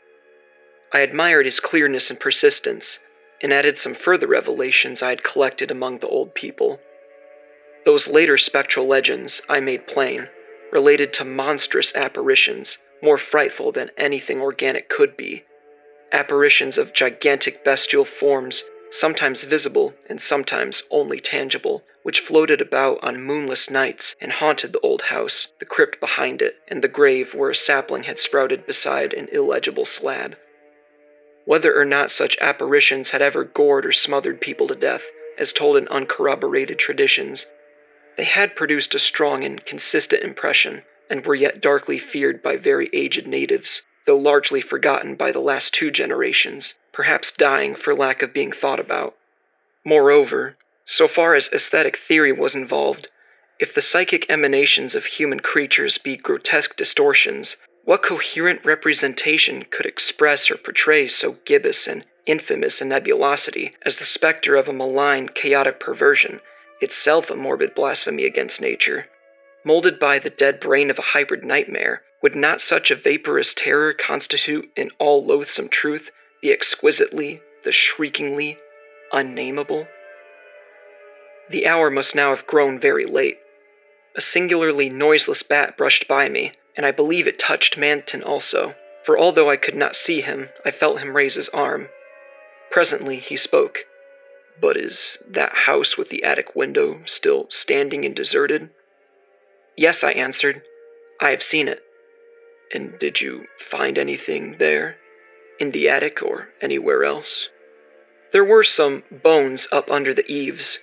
I 0.94 1.00
admired 1.00 1.46
his 1.46 1.58
clearness 1.58 2.10
and 2.10 2.20
persistence, 2.20 2.98
and 3.40 3.52
added 3.52 3.78
some 3.78 3.94
further 3.94 4.26
revelations 4.26 5.02
I 5.02 5.08
had 5.08 5.22
collected 5.22 5.70
among 5.70 5.98
the 5.98 6.08
old 6.08 6.34
people. 6.34 6.80
Those 7.84 8.06
later 8.06 8.36
spectral 8.36 8.86
legends, 8.86 9.40
I 9.48 9.60
made 9.60 9.86
plain, 9.86 10.28
related 10.70 11.12
to 11.14 11.24
monstrous 11.24 11.94
apparitions 11.94 12.78
more 13.02 13.18
frightful 13.18 13.72
than 13.72 13.90
anything 13.96 14.40
organic 14.40 14.88
could 14.88 15.16
be. 15.16 15.44
Apparitions 16.12 16.76
of 16.76 16.92
gigantic 16.92 17.64
bestial 17.64 18.04
forms, 18.04 18.62
sometimes 18.90 19.44
visible 19.44 19.94
and 20.08 20.20
sometimes 20.20 20.82
only 20.90 21.18
tangible, 21.18 21.82
which 22.02 22.20
floated 22.20 22.60
about 22.60 23.02
on 23.02 23.22
moonless 23.22 23.70
nights 23.70 24.14
and 24.20 24.30
haunted 24.30 24.72
the 24.72 24.80
old 24.80 25.02
house, 25.02 25.48
the 25.58 25.64
crypt 25.64 25.98
behind 26.00 26.42
it, 26.42 26.56
and 26.68 26.82
the 26.82 26.88
grave 26.88 27.32
where 27.34 27.50
a 27.50 27.54
sapling 27.54 28.02
had 28.02 28.20
sprouted 28.20 28.66
beside 28.66 29.14
an 29.14 29.28
illegible 29.32 29.86
slab. 29.86 30.36
Whether 31.44 31.78
or 31.78 31.84
not 31.84 32.10
such 32.10 32.38
apparitions 32.40 33.10
had 33.10 33.22
ever 33.22 33.44
gored 33.44 33.84
or 33.84 33.92
smothered 33.92 34.40
people 34.40 34.68
to 34.68 34.74
death, 34.74 35.04
as 35.36 35.52
told 35.52 35.76
in 35.76 35.88
uncorroborated 35.88 36.78
traditions, 36.78 37.46
they 38.16 38.24
had 38.24 38.54
produced 38.54 38.94
a 38.94 38.98
strong 38.98 39.42
and 39.42 39.64
consistent 39.64 40.22
impression, 40.22 40.84
and 41.10 41.26
were 41.26 41.34
yet 41.34 41.60
darkly 41.60 41.98
feared 41.98 42.42
by 42.42 42.56
very 42.56 42.88
aged 42.92 43.26
natives, 43.26 43.82
though 44.06 44.16
largely 44.16 44.60
forgotten 44.60 45.14
by 45.14 45.32
the 45.32 45.40
last 45.40 45.74
two 45.74 45.90
generations, 45.90 46.74
perhaps 46.92 47.32
dying 47.32 47.74
for 47.74 47.94
lack 47.94 48.22
of 48.22 48.32
being 48.32 48.52
thought 48.52 48.80
about. 48.80 49.16
Moreover, 49.84 50.56
so 50.84 51.08
far 51.08 51.34
as 51.34 51.48
aesthetic 51.52 51.96
theory 51.96 52.32
was 52.32 52.54
involved, 52.54 53.08
if 53.58 53.74
the 53.74 53.82
psychic 53.82 54.30
emanations 54.30 54.94
of 54.94 55.06
human 55.06 55.40
creatures 55.40 55.98
be 55.98 56.16
grotesque 56.16 56.76
distortions, 56.76 57.56
what 57.84 58.02
coherent 58.02 58.64
representation 58.64 59.64
could 59.64 59.86
express 59.86 60.50
or 60.50 60.56
portray 60.56 61.08
so 61.08 61.36
gibbous 61.44 61.86
and 61.86 62.04
infamous 62.26 62.80
a 62.80 62.84
nebulosity 62.84 63.72
as 63.84 63.98
the 63.98 64.04
specter 64.04 64.56
of 64.56 64.68
a 64.68 64.72
malign, 64.72 65.28
chaotic 65.28 65.80
perversion, 65.80 66.40
itself 66.80 67.30
a 67.30 67.36
morbid 67.36 67.74
blasphemy 67.74 68.24
against 68.24 68.60
nature? 68.60 69.06
molded 69.64 69.98
by 69.98 70.18
the 70.18 70.30
dead 70.30 70.60
brain 70.60 70.90
of 70.90 70.98
a 70.98 71.02
hybrid 71.02 71.44
nightmare, 71.44 72.02
would 72.22 72.34
not 72.34 72.60
such 72.60 72.90
a 72.90 72.96
vaporous 72.96 73.54
terror 73.54 73.92
constitute 73.92 74.70
in 74.76 74.90
all 74.98 75.24
loathsome 75.24 75.68
truth 75.68 76.10
the 76.40 76.52
exquisitely, 76.52 77.40
the 77.64 77.72
shriekingly, 77.72 78.58
unnameable? 79.12 79.86
The 81.50 81.66
hour 81.66 81.90
must 81.90 82.14
now 82.14 82.34
have 82.34 82.46
grown 82.46 82.78
very 82.78 83.04
late. 83.04 83.38
A 84.16 84.20
singularly 84.20 84.88
noiseless 84.88 85.42
bat 85.42 85.76
brushed 85.76 86.08
by 86.08 86.28
me, 86.28 86.52
and 86.76 86.86
I 86.86 86.90
believe 86.90 87.26
it 87.26 87.38
touched 87.38 87.76
Manton 87.76 88.22
also, 88.22 88.74
for 89.04 89.18
although 89.18 89.50
I 89.50 89.56
could 89.56 89.74
not 89.74 89.96
see 89.96 90.20
him, 90.20 90.50
I 90.64 90.70
felt 90.70 91.00
him 91.00 91.16
raise 91.16 91.34
his 91.34 91.48
arm. 91.50 91.88
Presently 92.70 93.16
he 93.16 93.36
spoke. 93.36 93.86
But 94.60 94.76
is 94.76 95.18
that 95.28 95.52
house 95.52 95.96
with 95.96 96.08
the 96.08 96.24
attic 96.24 96.54
window 96.54 97.00
still 97.04 97.46
standing 97.50 98.04
and 98.04 98.14
deserted? 98.14 98.70
Yes, 99.76 100.04
I 100.04 100.12
answered. 100.12 100.62
I 101.20 101.30
have 101.30 101.42
seen 101.42 101.68
it. 101.68 101.82
And 102.72 102.98
did 102.98 103.20
you 103.20 103.46
find 103.58 103.98
anything 103.98 104.56
there? 104.58 104.96
In 105.58 105.72
the 105.72 105.88
attic 105.88 106.22
or 106.22 106.48
anywhere 106.60 107.04
else? 107.04 107.48
There 108.32 108.44
were 108.44 108.64
some 108.64 109.04
bones 109.10 109.68
up 109.70 109.90
under 109.90 110.14
the 110.14 110.30
eaves. 110.30 110.78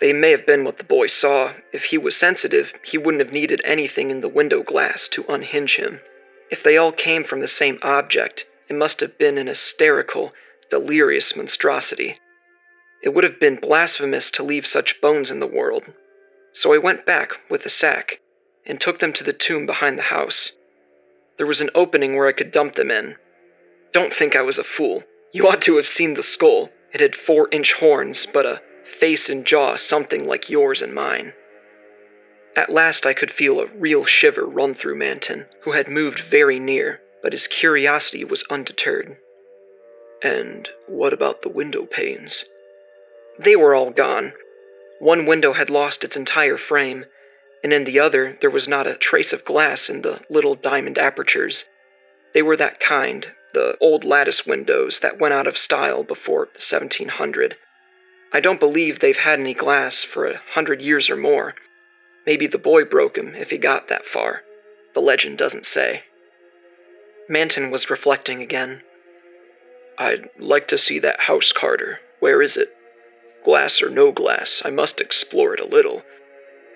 They 0.00 0.12
may 0.14 0.30
have 0.30 0.46
been 0.46 0.64
what 0.64 0.78
the 0.78 0.84
boy 0.84 1.08
saw. 1.08 1.52
If 1.72 1.84
he 1.84 1.98
was 1.98 2.16
sensitive, 2.16 2.72
he 2.82 2.96
wouldn't 2.96 3.22
have 3.22 3.32
needed 3.32 3.60
anything 3.64 4.10
in 4.10 4.22
the 4.22 4.28
window 4.28 4.62
glass 4.62 5.06
to 5.08 5.26
unhinge 5.28 5.76
him. 5.76 6.00
If 6.50 6.62
they 6.62 6.76
all 6.76 6.92
came 6.92 7.22
from 7.22 7.40
the 7.40 7.48
same 7.48 7.78
object, 7.82 8.46
it 8.68 8.76
must 8.76 9.00
have 9.00 9.18
been 9.18 9.36
an 9.36 9.46
hysterical, 9.46 10.32
delirious 10.70 11.36
monstrosity. 11.36 12.18
It 13.02 13.10
would 13.10 13.24
have 13.24 13.38
been 13.38 13.56
blasphemous 13.56 14.30
to 14.32 14.42
leave 14.42 14.66
such 14.66 15.00
bones 15.00 15.30
in 15.30 15.40
the 15.40 15.46
world. 15.46 15.92
So 16.52 16.72
I 16.72 16.78
went 16.78 17.06
back 17.06 17.32
with 17.50 17.62
the 17.62 17.68
sack 17.68 18.20
and 18.66 18.80
took 18.80 18.98
them 18.98 19.12
to 19.14 19.24
the 19.24 19.32
tomb 19.32 19.66
behind 19.66 19.98
the 19.98 20.04
house. 20.04 20.52
There 21.36 21.46
was 21.46 21.60
an 21.60 21.70
opening 21.74 22.16
where 22.16 22.26
I 22.26 22.32
could 22.32 22.52
dump 22.52 22.74
them 22.74 22.90
in. 22.90 23.16
Don't 23.92 24.14
think 24.14 24.34
I 24.34 24.42
was 24.42 24.58
a 24.58 24.64
fool. 24.64 25.04
You 25.32 25.46
ought 25.48 25.62
to 25.62 25.76
have 25.76 25.88
seen 25.88 26.14
the 26.14 26.22
skull. 26.22 26.70
It 26.92 27.00
had 27.00 27.14
four 27.14 27.48
inch 27.52 27.74
horns, 27.74 28.26
but 28.26 28.46
a 28.46 28.60
face 28.84 29.28
and 29.28 29.44
jaw 29.44 29.76
something 29.76 30.26
like 30.26 30.50
yours 30.50 30.82
and 30.82 30.94
mine. 30.94 31.34
At 32.56 32.70
last 32.70 33.06
I 33.06 33.14
could 33.14 33.30
feel 33.30 33.60
a 33.60 33.66
real 33.66 34.04
shiver 34.04 34.44
run 34.44 34.74
through 34.74 34.96
Manton, 34.96 35.46
who 35.62 35.72
had 35.72 35.88
moved 35.88 36.20
very 36.20 36.58
near, 36.58 37.00
but 37.22 37.32
his 37.32 37.46
curiosity 37.46 38.24
was 38.24 38.44
undeterred. 38.50 39.16
And 40.22 40.68
what 40.86 41.12
about 41.12 41.42
the 41.42 41.48
window 41.48 41.86
panes? 41.86 42.44
They 43.38 43.56
were 43.56 43.74
all 43.74 43.90
gone. 43.90 44.34
One 44.98 45.24
window 45.24 45.54
had 45.54 45.70
lost 45.70 46.04
its 46.04 46.16
entire 46.16 46.58
frame, 46.58 47.06
and 47.62 47.72
in 47.72 47.84
the 47.84 47.98
other 47.98 48.36
there 48.40 48.50
was 48.50 48.68
not 48.68 48.86
a 48.86 48.96
trace 48.96 49.32
of 49.32 49.44
glass 49.44 49.88
in 49.88 50.02
the 50.02 50.20
little 50.28 50.54
diamond 50.54 50.98
apertures. 50.98 51.64
They 52.34 52.42
were 52.42 52.56
that 52.56 52.80
kind, 52.80 53.28
the 53.54 53.76
old 53.80 54.04
lattice 54.04 54.44
windows 54.44 55.00
that 55.00 55.18
went 55.18 55.34
out 55.34 55.46
of 55.46 55.56
style 55.56 56.02
before 56.02 56.46
1700. 56.56 57.56
I 58.32 58.40
don't 58.40 58.60
believe 58.60 59.00
they've 59.00 59.16
had 59.16 59.40
any 59.40 59.54
glass 59.54 60.04
for 60.04 60.26
a 60.26 60.40
hundred 60.52 60.80
years 60.80 61.10
or 61.10 61.16
more. 61.16 61.54
Maybe 62.26 62.46
the 62.46 62.58
boy 62.58 62.84
broke 62.84 63.18
'em 63.18 63.34
if 63.34 63.50
he 63.50 63.58
got 63.58 63.88
that 63.88 64.06
far. 64.06 64.44
The 64.94 65.00
legend 65.00 65.38
doesn't 65.38 65.66
say. 65.66 66.04
Manton 67.28 67.70
was 67.70 67.90
reflecting 67.90 68.40
again. 68.40 68.82
I'd 69.98 70.30
like 70.38 70.68
to 70.68 70.78
see 70.78 70.98
that 71.00 71.22
house, 71.22 71.52
Carter. 71.52 72.00
Where 72.20 72.40
is 72.40 72.56
it? 72.56 72.74
Glass 73.44 73.82
or 73.82 73.90
no 73.90 74.12
glass, 74.12 74.62
I 74.64 74.70
must 74.70 75.00
explore 75.00 75.54
it 75.54 75.60
a 75.60 75.66
little. 75.66 76.02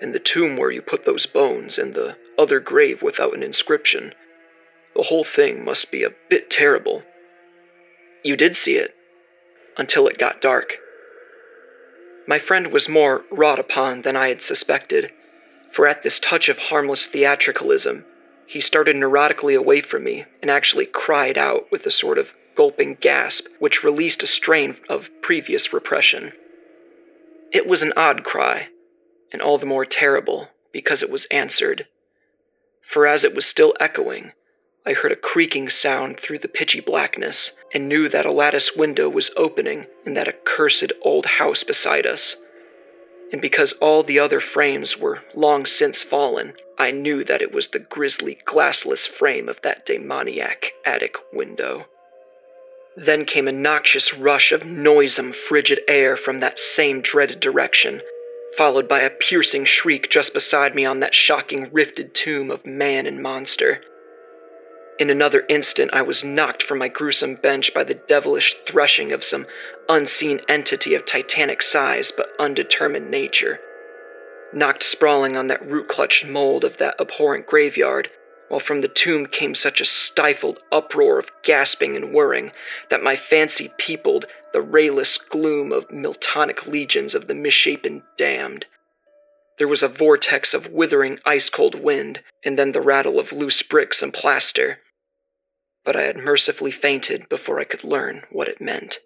And 0.01 0.13
the 0.13 0.19
tomb 0.19 0.57
where 0.57 0.71
you 0.71 0.81
put 0.81 1.05
those 1.05 1.25
bones, 1.25 1.77
and 1.77 1.93
the 1.93 2.17
other 2.37 2.59
grave 2.59 3.01
without 3.01 3.33
an 3.33 3.43
inscription. 3.43 4.13
The 4.93 5.03
whole 5.03 5.23
thing 5.23 5.63
must 5.63 5.91
be 5.91 6.03
a 6.03 6.13
bit 6.29 6.49
terrible. 6.49 7.03
You 8.23 8.35
did 8.35 8.55
see 8.55 8.75
it. 8.75 8.95
Until 9.77 10.07
it 10.07 10.17
got 10.17 10.41
dark. 10.41 10.77
My 12.27 12.39
friend 12.39 12.67
was 12.67 12.89
more 12.89 13.23
wrought 13.29 13.59
upon 13.59 14.01
than 14.01 14.15
I 14.15 14.29
had 14.29 14.41
suspected, 14.41 15.11
for 15.71 15.87
at 15.87 16.03
this 16.03 16.19
touch 16.19 16.49
of 16.49 16.57
harmless 16.57 17.05
theatricalism, 17.05 18.05
he 18.47 18.61
started 18.61 18.95
neurotically 18.95 19.57
away 19.57 19.81
from 19.81 20.03
me 20.03 20.25
and 20.41 20.49
actually 20.49 20.85
cried 20.85 21.37
out 21.37 21.71
with 21.71 21.85
a 21.85 21.91
sort 21.91 22.17
of 22.17 22.33
gulping 22.55 22.95
gasp 22.95 23.47
which 23.59 23.83
released 23.83 24.23
a 24.23 24.27
strain 24.27 24.77
of 24.87 25.09
previous 25.21 25.73
repression. 25.73 26.31
It 27.51 27.67
was 27.67 27.83
an 27.83 27.93
odd 27.97 28.23
cry, 28.23 28.69
and 29.31 29.41
all 29.41 29.57
the 29.57 29.65
more 29.65 29.85
terrible 29.85 30.49
because 30.71 31.03
it 31.03 31.09
was 31.09 31.25
answered. 31.25 31.87
For 32.81 33.07
as 33.07 33.23
it 33.23 33.35
was 33.35 33.45
still 33.45 33.75
echoing, 33.79 34.33
I 34.87 34.93
heard 34.93 35.11
a 35.11 35.15
creaking 35.15 35.69
sound 35.69 36.19
through 36.19 36.39
the 36.39 36.47
pitchy 36.47 36.79
blackness 36.79 37.51
and 37.73 37.89
knew 37.89 38.07
that 38.09 38.27
a 38.27 38.31
lattice 38.31 38.75
window 38.75 39.09
was 39.09 39.31
opening 39.35 39.87
in 40.05 40.13
that 40.13 40.27
accursed 40.27 40.93
old 41.01 41.25
house 41.25 41.63
beside 41.63 42.05
us. 42.05 42.35
And 43.31 43.41
because 43.41 43.73
all 43.73 44.03
the 44.03 44.19
other 44.19 44.39
frames 44.39 44.95
were 44.95 45.23
long 45.33 45.65
since 45.65 46.03
fallen, 46.03 46.53
I 46.77 46.91
knew 46.91 47.23
that 47.23 47.41
it 47.41 47.51
was 47.51 47.69
the 47.69 47.79
grisly 47.79 48.37
glassless 48.45 49.07
frame 49.07 49.49
of 49.49 49.59
that 49.63 49.87
demoniac 49.87 50.73
attic 50.85 51.15
window. 51.33 51.85
Then 52.95 53.25
came 53.25 53.47
a 53.47 53.51
noxious 53.51 54.13
rush 54.13 54.51
of 54.51 54.65
noisome, 54.65 55.33
frigid 55.33 55.81
air 55.87 56.15
from 56.15 56.41
that 56.41 56.59
same 56.59 57.01
dreaded 57.01 57.39
direction, 57.39 58.01
followed 58.55 58.87
by 58.87 59.01
a 59.01 59.09
piercing 59.09 59.65
shriek 59.65 60.11
just 60.11 60.31
beside 60.31 60.75
me 60.75 60.85
on 60.85 60.99
that 60.99 61.15
shocking 61.15 61.69
rifted 61.73 62.13
tomb 62.13 62.51
of 62.51 62.67
man 62.67 63.07
and 63.07 63.21
monster. 63.21 63.81
In 64.97 65.09
another 65.09 65.45
instant, 65.49 65.91
I 65.93 66.01
was 66.03 66.23
knocked 66.23 66.63
from 66.63 66.77
my 66.77 66.87
gruesome 66.87 67.35
bench 67.35 67.73
by 67.73 67.83
the 67.83 67.95
devilish 67.95 68.55
threshing 68.65 69.11
of 69.11 69.25
some 69.25 69.45
unseen 69.89 70.39
entity 70.47 70.95
of 70.95 71.05
titanic 71.05 71.61
size 71.61 72.11
but 72.11 72.31
undetermined 72.39 73.11
nature. 73.11 73.59
Knocked 74.53 74.83
sprawling 74.83 75.35
on 75.35 75.47
that 75.47 75.67
root 75.67 75.89
clutched 75.89 76.25
mold 76.25 76.63
of 76.63 76.77
that 76.77 76.95
abhorrent 76.97 77.45
graveyard, 77.45 78.09
while 78.47 78.61
from 78.61 78.79
the 78.79 78.87
tomb 78.87 79.25
came 79.25 79.53
such 79.53 79.81
a 79.81 79.85
stifled 79.85 80.59
uproar 80.71 81.19
of 81.19 81.29
gasping 81.43 81.97
and 81.97 82.13
whirring 82.13 82.53
that 82.89 83.03
my 83.03 83.17
fancy 83.17 83.73
peopled 83.77 84.25
the 84.53 84.61
rayless 84.61 85.17
gloom 85.17 85.73
of 85.73 85.89
Miltonic 85.89 86.67
legions 86.67 87.13
of 87.13 87.27
the 87.27 87.35
misshapen 87.35 88.03
damned. 88.15 88.65
There 89.57 89.67
was 89.67 89.83
a 89.83 89.89
vortex 89.89 90.53
of 90.53 90.67
withering 90.67 91.19
ice 91.25 91.49
cold 91.49 91.75
wind, 91.75 92.21
and 92.45 92.57
then 92.57 92.71
the 92.71 92.81
rattle 92.81 93.19
of 93.19 93.33
loose 93.33 93.61
bricks 93.61 94.01
and 94.01 94.13
plaster. 94.13 94.79
But 95.85 95.95
I 95.95 96.01
had 96.01 96.17
mercifully 96.17 96.71
fainted 96.71 97.29
before 97.29 97.59
I 97.59 97.63
could 97.63 97.83
learn 97.83 98.25
what 98.31 98.47
it 98.47 98.59
meant. 98.59 98.99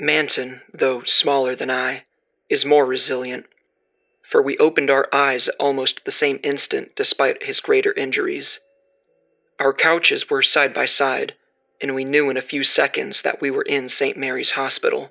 Manton, 0.00 0.62
though 0.72 1.02
smaller 1.02 1.54
than 1.54 1.70
I, 1.70 2.04
is 2.48 2.64
more 2.64 2.86
resilient, 2.86 3.46
for 4.22 4.42
we 4.42 4.58
opened 4.58 4.90
our 4.90 5.08
eyes 5.12 5.48
at 5.48 5.54
almost 5.60 6.04
the 6.04 6.12
same 6.12 6.40
instant 6.42 6.96
despite 6.96 7.44
his 7.44 7.60
greater 7.60 7.92
injuries. 7.92 8.60
Our 9.58 9.74
couches 9.74 10.30
were 10.30 10.42
side 10.42 10.72
by 10.72 10.86
side, 10.86 11.34
and 11.80 11.94
we 11.94 12.04
knew 12.04 12.30
in 12.30 12.36
a 12.36 12.42
few 12.42 12.64
seconds 12.64 13.22
that 13.22 13.40
we 13.40 13.50
were 13.50 13.62
in 13.62 13.88
St. 13.88 14.16
Mary's 14.16 14.52
Hospital. 14.52 15.10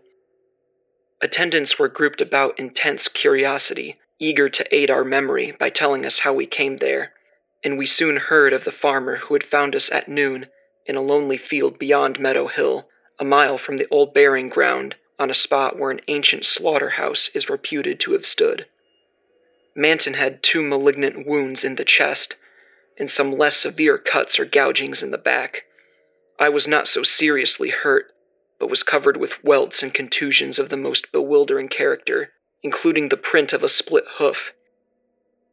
Attendants 1.21 1.77
were 1.77 1.87
grouped 1.87 2.21
about 2.21 2.57
in 2.59 2.69
tense 2.69 3.07
curiosity 3.07 3.99
eager 4.19 4.49
to 4.49 4.75
aid 4.75 4.89
our 4.89 5.03
memory 5.03 5.51
by 5.51 5.69
telling 5.69 6.05
us 6.05 6.19
how 6.19 6.33
we 6.33 6.45
came 6.45 6.77
there, 6.77 7.13
and 7.63 7.77
we 7.77 7.85
soon 7.85 8.17
heard 8.17 8.53
of 8.53 8.63
the 8.63 8.71
farmer 8.71 9.17
who 9.17 9.33
had 9.33 9.43
found 9.43 9.75
us 9.75 9.91
at 9.91 10.07
noon 10.07 10.47
in 10.87 10.95
a 10.95 11.01
lonely 11.01 11.37
field 11.37 11.77
beyond 11.77 12.19
Meadow 12.19 12.47
Hill, 12.47 12.87
a 13.19 13.25
mile 13.25 13.57
from 13.57 13.77
the 13.77 13.87
old 13.91 14.13
burying 14.13 14.49
ground, 14.49 14.95
on 15.19 15.29
a 15.29 15.35
spot 15.35 15.77
where 15.77 15.91
an 15.91 16.01
ancient 16.07 16.45
slaughterhouse 16.45 17.29
is 17.33 17.49
reputed 17.49 17.99
to 17.99 18.13
have 18.13 18.25
stood. 18.25 18.65
Manton 19.75 20.15
had 20.15 20.41
two 20.41 20.61
malignant 20.61 21.27
wounds 21.27 21.63
in 21.63 21.75
the 21.75 21.85
chest, 21.85 22.35
and 22.97 23.11
some 23.11 23.31
less 23.31 23.57
severe 23.57 23.97
cuts 23.97 24.39
or 24.39 24.45
gougings 24.45 25.03
in 25.03 25.11
the 25.11 25.17
back. 25.17 25.65
I 26.39 26.49
was 26.49 26.67
not 26.67 26.87
so 26.87 27.03
seriously 27.03 27.69
hurt, 27.69 28.13
but 28.59 28.69
was 28.69 28.83
covered 28.83 29.17
with 29.17 29.43
welts 29.43 29.83
and 29.83 29.93
contusions 29.93 30.57
of 30.57 30.69
the 30.69 30.77
most 30.77 31.11
bewildering 31.11 31.67
character, 31.67 32.31
including 32.63 33.09
the 33.09 33.17
print 33.17 33.53
of 33.53 33.63
a 33.63 33.69
split 33.69 34.05
hoof. 34.17 34.53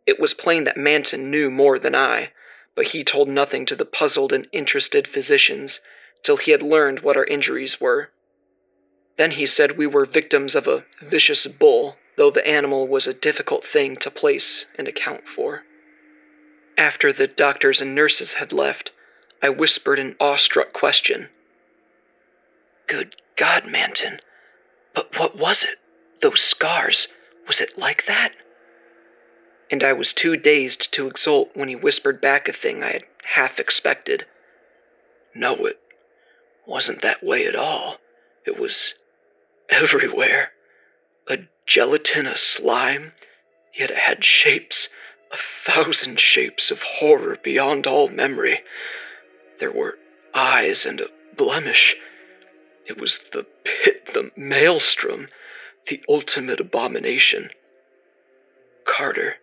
It 0.07 0.21
was 0.21 0.35
plain 0.35 0.65
that 0.65 0.77
Manton 0.77 1.31
knew 1.31 1.51
more 1.51 1.79
than 1.79 1.95
I, 1.95 2.33
but 2.75 2.89
he 2.89 3.05
told 3.05 3.29
nothing 3.29 3.67
to 3.67 3.77
the 3.77 3.85
puzzled 3.85 4.33
and 4.33 4.49
interested 4.53 5.07
physicians 5.07 5.81
till 6.23 6.37
he 6.37 6.51
had 6.51 6.63
learned 6.63 7.01
what 7.01 7.17
our 7.17 7.25
injuries 7.25 7.81
were. 7.81 8.11
Then 9.17 9.33
he 9.33 9.47
said 9.47 9.79
we 9.79 9.87
were 9.87 10.07
victims 10.07 10.55
of 10.55 10.67
a 10.67 10.85
vicious 11.01 11.47
bull, 11.47 11.97
though 12.17 12.31
the 12.31 12.47
animal 12.47 12.89
was 12.89 13.07
a 13.07 13.15
difficult 13.15 13.65
thing 13.65 13.97
to 13.99 14.11
place 14.11 14.65
and 14.77 14.89
account 14.89 15.29
for. 15.29 15.65
After 16.77 17.13
the 17.13 17.29
doctors 17.29 17.81
and 17.81 17.95
nurses 17.95 18.35
had 18.35 18.53
left, 18.53 18.91
I 19.41 19.51
whispered 19.51 19.99
an 19.99 20.17
awestruck 20.19 20.73
question. 20.73 21.29
Good 22.89 23.17
God, 23.37 23.67
Manton, 23.67 24.21
but 24.95 25.19
what 25.19 25.37
was 25.37 25.63
it? 25.63 25.79
Those 26.23 26.41
scars, 26.41 27.09
was 27.47 27.61
it 27.61 27.79
like 27.79 28.07
that? 28.07 28.33
And 29.71 29.83
I 29.83 29.93
was 29.93 30.13
too 30.13 30.37
dazed 30.37 30.93
to 30.93 31.07
exult 31.07 31.51
when 31.55 31.69
he 31.69 31.77
whispered 31.77 32.21
back 32.21 32.49
a 32.49 32.53
thing 32.53 32.83
I 32.83 32.93
had 32.93 33.05
half 33.35 33.59
expected. 33.59 34.27
No, 35.35 35.67
it 35.67 35.81
wasn't 36.67 37.03
that 37.03 37.23
way 37.23 37.47
at 37.47 37.57
all. 37.57 37.99
It 38.47 38.59
was 38.59 38.95
everywhere. 39.69 40.53
A 41.29 41.39
gelatinous 41.67 42.43
slime, 42.43 43.13
yet 43.73 43.91
it 43.91 43.97
had 43.97 44.25
shapes, 44.25 44.89
a 45.33 45.37
thousand 45.37 46.21
shapes 46.21 46.71
of 46.71 46.83
horror 46.83 47.39
beyond 47.43 47.87
all 47.87 48.09
memory. 48.09 48.63
There 49.59 49.73
were 49.73 49.99
eyes 50.35 50.85
and 50.85 51.01
a 51.01 51.09
blemish. 51.37 51.97
It 52.87 53.01
was 53.01 53.21
the 53.33 53.47
pit, 53.65 54.13
the 54.13 54.31
maelstrom 54.37 55.29
the 55.89 56.03
ultimate 56.09 56.61
abomination. 56.61 57.51
Carter. 58.85 59.37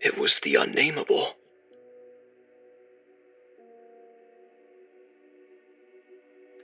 It 0.00 0.16
was 0.16 0.38
the 0.40 0.54
unnameable. 0.54 1.36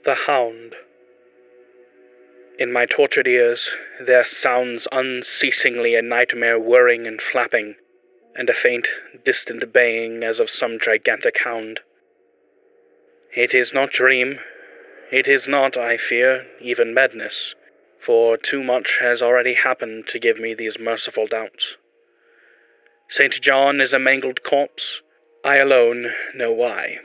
The 0.05 0.15
Hound. 0.15 0.75
In 2.57 2.71
my 2.71 2.85
tortured 2.85 3.27
ears, 3.27 3.75
there 3.99 4.25
sounds 4.25 4.87
unceasingly 4.91 5.95
a 5.95 6.01
nightmare 6.01 6.59
whirring 6.59 7.05
and 7.05 7.21
flapping, 7.21 7.75
and 8.35 8.49
a 8.49 8.53
faint, 8.53 8.87
distant 9.23 9.71
baying 9.71 10.23
as 10.23 10.39
of 10.39 10.49
some 10.49 10.79
gigantic 10.79 11.39
hound. 11.39 11.81
It 13.35 13.53
is 13.53 13.73
not 13.73 13.91
dream. 13.91 14.39
It 15.11 15.27
is 15.27 15.47
not, 15.47 15.77
I 15.77 15.97
fear, 15.97 16.47
even 16.59 16.93
madness 16.93 17.53
for 17.99 18.37
too 18.37 18.63
much 18.63 18.99
has 19.01 19.21
already 19.21 19.53
happened 19.53 20.07
to 20.07 20.19
give 20.19 20.39
me 20.39 20.53
these 20.53 20.79
merciful 20.79 21.27
doubts. 21.27 21.77
St. 23.09 23.39
John 23.41 23.79
is 23.79 23.93
a 23.93 23.99
mangled 23.99 24.43
corpse, 24.43 25.01
I 25.43 25.57
alone 25.57 26.13
know 26.33 26.51
why. 26.51 26.99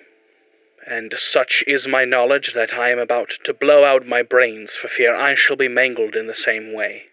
And 0.85 1.17
such 1.17 1.63
is 1.69 1.87
my 1.87 2.05
knowledge 2.05 2.55
that 2.55 2.75
I 2.75 2.91
am 2.91 2.99
about 2.99 3.31
to 3.45 3.55
blow 3.55 3.85
out 3.85 4.05
my 4.05 4.23
brains 4.23 4.75
for 4.75 4.89
fear 4.89 5.15
I 5.15 5.35
shall 5.35 5.55
be 5.55 5.69
mangled 5.69 6.17
in 6.17 6.27
the 6.27 6.35
same 6.35 6.73
way. 6.73 7.05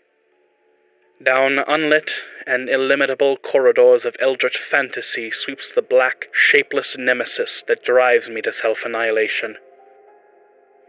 Down 1.21 1.59
unlit 1.59 2.23
and 2.47 2.67
illimitable 2.67 3.37
corridors 3.37 4.07
of 4.07 4.17
eldritch 4.19 4.57
fantasy 4.57 5.29
sweeps 5.29 5.71
the 5.71 5.83
black, 5.83 6.29
shapeless 6.31 6.97
nemesis 6.97 7.61
that 7.67 7.83
drives 7.83 8.27
me 8.27 8.41
to 8.41 8.51
self 8.51 8.85
annihilation. 8.85 9.59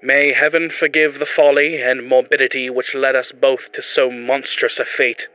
May 0.00 0.32
heaven 0.32 0.70
forgive 0.70 1.18
the 1.18 1.26
folly 1.26 1.82
and 1.82 2.06
morbidity 2.06 2.70
which 2.70 2.94
led 2.94 3.14
us 3.14 3.30
both 3.30 3.72
to 3.72 3.82
so 3.82 4.10
monstrous 4.10 4.78
a 4.78 4.86
fate. 4.86 5.28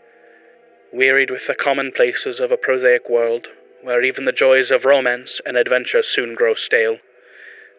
Wearied 0.95 1.29
with 1.29 1.45
the 1.45 1.55
commonplaces 1.55 2.39
of 2.39 2.53
a 2.53 2.57
prosaic 2.57 3.09
world, 3.09 3.49
where 3.81 4.01
even 4.01 4.23
the 4.23 4.31
joys 4.31 4.71
of 4.71 4.85
romance 4.85 5.41
and 5.45 5.57
adventure 5.57 6.01
soon 6.01 6.35
grow 6.35 6.53
stale, 6.53 6.99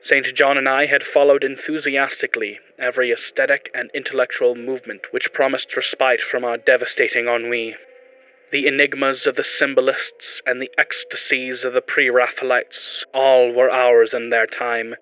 St. 0.02 0.34
John 0.34 0.58
and 0.58 0.68
I 0.68 0.84
had 0.84 1.02
followed 1.02 1.42
enthusiastically 1.42 2.60
every 2.78 3.10
aesthetic 3.10 3.70
and 3.72 3.90
intellectual 3.94 4.54
movement 4.54 5.14
which 5.14 5.32
promised 5.32 5.74
respite 5.74 6.20
from 6.20 6.44
our 6.44 6.58
devastating 6.58 7.26
ennui. 7.26 7.76
The 8.50 8.66
enigmas 8.66 9.26
of 9.26 9.36
the 9.36 9.44
symbolists 9.44 10.42
and 10.44 10.60
the 10.60 10.70
ecstasies 10.76 11.64
of 11.64 11.72
the 11.72 11.80
pre 11.80 12.10
Raphaelites 12.10 13.06
all 13.14 13.50
were 13.50 13.70
ours 13.70 14.12
in 14.12 14.28
their 14.28 14.46
time, 14.46 14.94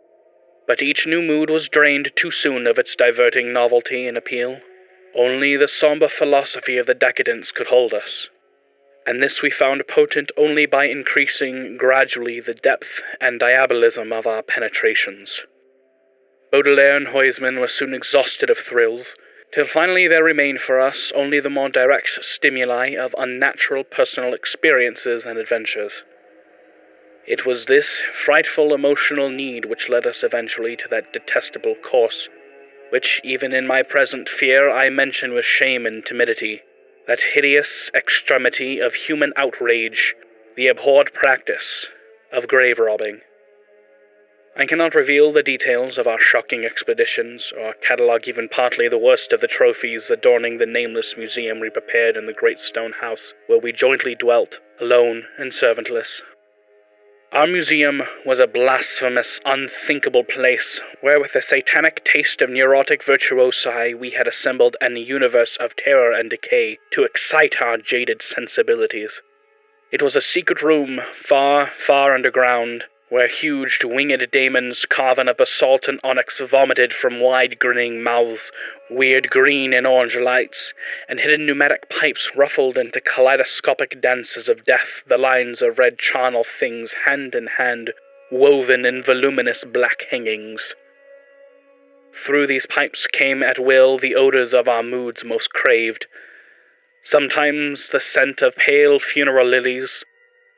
but 0.68 0.82
each 0.82 1.04
new 1.04 1.20
mood 1.20 1.50
was 1.50 1.68
drained 1.68 2.14
too 2.14 2.30
soon 2.30 2.68
of 2.68 2.78
its 2.78 2.94
diverting 2.94 3.52
novelty 3.52 4.06
and 4.06 4.16
appeal. 4.16 4.60
Only 5.16 5.56
the 5.56 5.68
somber 5.68 6.08
philosophy 6.08 6.76
of 6.76 6.86
the 6.86 6.94
decadents 6.94 7.50
could 7.50 7.68
hold 7.68 7.94
us 7.94 8.28
and 9.06 9.22
this 9.22 9.42
we 9.42 9.50
found 9.50 9.86
potent 9.86 10.32
only 10.36 10.66
by 10.66 10.86
increasing 10.86 11.76
gradually 11.76 12.40
the 12.40 12.54
depth 12.54 13.02
and 13.20 13.38
diabolism 13.38 14.12
of 14.12 14.26
our 14.26 14.42
penetrations. 14.42 15.44
Baudelaire 16.50 16.96
and 16.96 17.08
Huysmans 17.08 17.60
were 17.60 17.68
soon 17.68 17.92
exhausted 17.92 18.48
of 18.48 18.58
thrills, 18.58 19.16
till 19.52 19.66
finally 19.66 20.08
there 20.08 20.24
remained 20.24 20.60
for 20.60 20.80
us 20.80 21.12
only 21.14 21.40
the 21.40 21.50
more 21.50 21.68
direct 21.68 22.24
stimuli 22.24 22.90
of 22.96 23.14
unnatural 23.18 23.84
personal 23.84 24.32
experiences 24.32 25.26
and 25.26 25.38
adventures. 25.38 26.02
It 27.26 27.44
was 27.44 27.66
this 27.66 28.02
frightful 28.12 28.74
emotional 28.74 29.28
need 29.28 29.66
which 29.66 29.88
led 29.88 30.06
us 30.06 30.22
eventually 30.22 30.76
to 30.76 30.88
that 30.88 31.12
detestable 31.12 31.74
course, 31.74 32.28
which, 32.90 33.20
even 33.24 33.52
in 33.52 33.66
my 33.66 33.82
present 33.82 34.28
fear, 34.28 34.70
I 34.70 34.88
mention 34.90 35.32
with 35.32 35.44
shame 35.44 35.86
and 35.86 36.04
timidity 36.04 36.62
that 37.06 37.20
hideous 37.34 37.90
extremity 37.94 38.78
of 38.78 38.94
human 38.94 39.32
outrage, 39.36 40.14
the 40.56 40.68
abhorred 40.68 41.12
practice 41.12 41.86
of 42.32 42.48
grave 42.48 42.78
robbing. 42.78 43.20
I 44.56 44.66
cannot 44.66 44.94
reveal 44.94 45.32
the 45.32 45.42
details 45.42 45.98
of 45.98 46.06
our 46.06 46.20
shocking 46.20 46.64
expeditions, 46.64 47.52
or 47.58 47.74
catalogue 47.74 48.28
even 48.28 48.48
partly 48.48 48.88
the 48.88 48.96
worst 48.96 49.32
of 49.32 49.40
the 49.40 49.48
trophies 49.48 50.12
adorning 50.12 50.58
the 50.58 50.66
nameless 50.66 51.16
museum 51.16 51.58
we 51.58 51.70
prepared 51.70 52.16
in 52.16 52.26
the 52.26 52.32
great 52.32 52.60
stone 52.60 52.92
house 52.92 53.34
where 53.48 53.58
we 53.58 53.72
jointly 53.72 54.14
dwelt, 54.14 54.60
alone 54.80 55.24
and 55.38 55.50
servantless. 55.50 56.22
Our 57.34 57.48
museum 57.48 58.04
was 58.24 58.38
a 58.38 58.46
blasphemous, 58.46 59.40
unthinkable 59.44 60.22
place 60.22 60.80
where, 61.00 61.18
with 61.18 61.34
a 61.34 61.42
satanic 61.42 62.04
taste 62.04 62.40
of 62.40 62.48
neurotic 62.48 63.02
virtuosi, 63.02 63.92
we 63.92 64.10
had 64.10 64.28
assembled 64.28 64.76
an 64.80 64.94
universe 64.94 65.56
of 65.56 65.74
terror 65.74 66.12
and 66.12 66.30
decay 66.30 66.78
to 66.92 67.02
excite 67.02 67.60
our 67.60 67.76
jaded 67.76 68.22
sensibilities. 68.22 69.20
It 69.90 70.00
was 70.00 70.14
a 70.14 70.20
secret 70.20 70.62
room, 70.62 71.00
far, 71.12 71.72
far 71.76 72.14
underground, 72.14 72.84
where 73.14 73.28
huge 73.28 73.78
winged 73.84 74.28
daemons 74.32 74.84
carven 74.86 75.28
of 75.28 75.36
basalt 75.36 75.86
and 75.86 76.00
onyx 76.02 76.40
vomited 76.40 76.92
from 76.92 77.20
wide 77.20 77.56
grinning 77.60 78.02
mouths, 78.02 78.50
weird 78.90 79.30
green 79.30 79.72
and 79.72 79.86
orange 79.86 80.16
lights, 80.16 80.74
and 81.08 81.20
hidden 81.20 81.46
pneumatic 81.46 81.88
pipes 81.88 82.32
ruffled 82.34 82.76
into 82.76 83.00
kaleidoscopic 83.00 84.00
dances 84.00 84.48
of 84.48 84.64
death 84.64 85.04
the 85.06 85.16
lines 85.16 85.62
of 85.62 85.78
red 85.78 85.96
charnel 85.96 86.42
things 86.42 86.92
hand 87.06 87.36
in 87.36 87.46
hand, 87.46 87.92
woven 88.32 88.84
in 88.84 89.00
voluminous 89.00 89.62
black 89.62 90.06
hangings. 90.10 90.74
Through 92.12 92.48
these 92.48 92.66
pipes 92.66 93.06
came 93.06 93.44
at 93.44 93.60
will 93.60 93.96
the 93.96 94.16
odors 94.16 94.52
of 94.52 94.68
our 94.68 94.82
moods 94.82 95.24
most 95.24 95.52
craved. 95.52 96.08
Sometimes 97.02 97.90
the 97.90 98.00
scent 98.00 98.42
of 98.42 98.56
pale 98.56 98.98
funeral 98.98 99.46
lilies, 99.46 100.04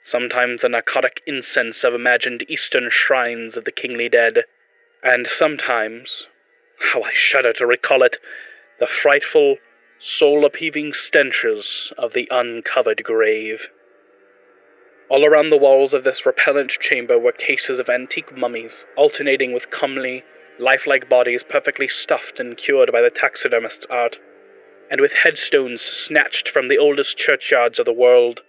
sometimes 0.07 0.62
a 0.62 0.69
narcotic 0.69 1.21
incense 1.27 1.83
of 1.83 1.92
imagined 1.92 2.45
eastern 2.49 2.88
shrines 2.88 3.57
of 3.57 3.64
the 3.64 3.73
kingly 3.73 4.09
dead, 4.09 4.45
and 5.03 5.27
sometimes, 5.27 6.29
how 6.79 7.03
I 7.03 7.12
shudder 7.12 7.53
to 7.55 7.66
recall 7.66 8.05
it, 8.05 8.19
the 8.79 8.87
frightful, 8.87 9.57
soul 9.99 10.45
upheaving 10.45 10.92
stenches 10.92 11.92
of 11.99 12.12
the 12.12 12.29
uncovered 12.31 13.03
grave. 13.03 13.69
All 15.09 15.25
around 15.25 15.51
the 15.51 15.57
walls 15.57 15.92
of 15.92 16.05
this 16.05 16.25
repellent 16.25 16.71
chamber 16.71 17.19
were 17.19 17.33
cases 17.33 17.81
of 17.81 17.88
antique 17.88 18.37
mummies, 18.37 18.87
alternating 18.95 19.53
with 19.53 19.73
comely, 19.73 20.23
lifelike 20.61 21.09
bodies 21.09 21.42
perfectly 21.42 21.88
stuffed 21.88 22.38
and 22.38 22.57
cured 22.57 22.92
by 22.92 23.01
the 23.01 23.11
taxidermist's 23.11 23.87
art, 23.90 24.21
and 24.88 25.01
with 25.01 25.14
headstones 25.14 25.83
snatched 25.83 26.49
from 26.49 26.69
the 26.69 26.79
oldest 26.79 27.16
churchyards 27.16 27.81
of 27.81 27.87
the 27.87 27.92
world. 27.92 28.42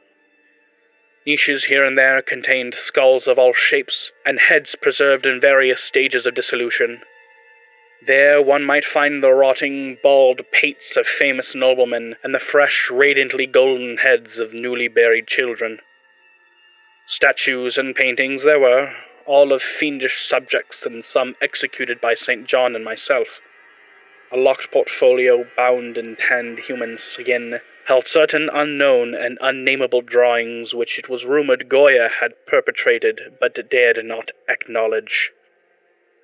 Niches 1.27 1.65
here 1.65 1.83
and 1.83 1.97
there 1.97 2.21
contained 2.21 2.73
skulls 2.73 3.27
of 3.27 3.37
all 3.37 3.51
shapes, 3.51 4.13
and 4.25 4.39
heads 4.39 4.75
preserved 4.75 5.25
in 5.25 5.41
various 5.41 5.83
stages 5.83 6.25
of 6.25 6.35
dissolution. 6.35 7.01
There 8.01 8.41
one 8.41 8.63
might 8.63 8.85
find 8.85 9.21
the 9.21 9.33
rotting, 9.33 9.97
bald 10.01 10.49
pates 10.53 10.95
of 10.95 11.05
famous 11.05 11.53
noblemen, 11.53 12.15
and 12.23 12.33
the 12.33 12.39
fresh, 12.39 12.89
radiantly 12.89 13.45
golden 13.45 13.97
heads 13.97 14.39
of 14.39 14.53
newly 14.53 14.87
buried 14.87 15.27
children. 15.27 15.81
Statues 17.07 17.77
and 17.77 17.93
paintings 17.93 18.43
there 18.43 18.59
were, 18.59 18.95
all 19.25 19.51
of 19.51 19.61
fiendish 19.61 20.25
subjects, 20.25 20.85
and 20.85 21.03
some 21.03 21.35
executed 21.41 21.99
by 21.99 22.13
St. 22.13 22.47
John 22.47 22.73
and 22.73 22.85
myself. 22.85 23.41
A 24.31 24.37
locked 24.37 24.71
portfolio 24.71 25.45
bound 25.57 25.97
in 25.97 26.15
tanned 26.15 26.59
human 26.59 26.97
skin 26.97 27.59
held 27.87 28.05
certain 28.05 28.49
unknown 28.53 29.15
and 29.15 29.37
unnameable 29.39 30.01
drawings 30.01 30.75
which 30.75 30.99
it 30.99 31.07
was 31.07 31.23
rumored 31.23 31.69
Goya 31.69 32.09
had 32.19 32.33
perpetrated 32.45 33.37
but 33.39 33.69
dared 33.69 34.03
not 34.03 34.31
acknowledge. 34.49 35.31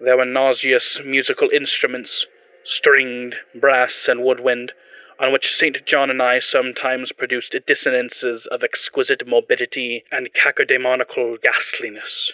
There 0.02 0.18
were 0.18 0.26
nauseous 0.26 1.00
musical 1.06 1.50
instruments, 1.50 2.28
stringed, 2.66 3.38
brass, 3.56 4.10
and 4.10 4.22
woodwind, 4.24 4.74
on 5.18 5.32
which 5.32 5.56
St. 5.56 5.86
John 5.86 6.10
and 6.10 6.22
I 6.22 6.40
sometimes 6.40 7.14
produced 7.14 7.56
dissonances 7.66 8.46
of 8.46 8.62
exquisite 8.62 9.26
morbidity 9.26 10.04
and 10.12 10.34
cacodemoniacal 10.34 11.42
ghastliness 11.42 12.34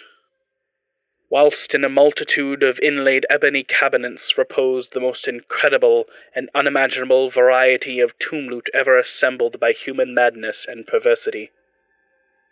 whilst 1.30 1.76
in 1.76 1.84
a 1.84 1.88
multitude 1.88 2.62
of 2.64 2.80
inlaid 2.80 3.24
ebony 3.30 3.62
cabinets 3.62 4.36
reposed 4.36 4.92
the 4.92 5.00
most 5.00 5.28
incredible 5.28 6.06
and 6.34 6.50
unimaginable 6.56 7.30
variety 7.30 8.00
of 8.00 8.18
tomb 8.18 8.48
loot 8.48 8.68
ever 8.74 8.98
assembled 8.98 9.60
by 9.60 9.70
human 9.70 10.12
madness 10.12 10.66
and 10.68 10.88
perversity. 10.88 11.52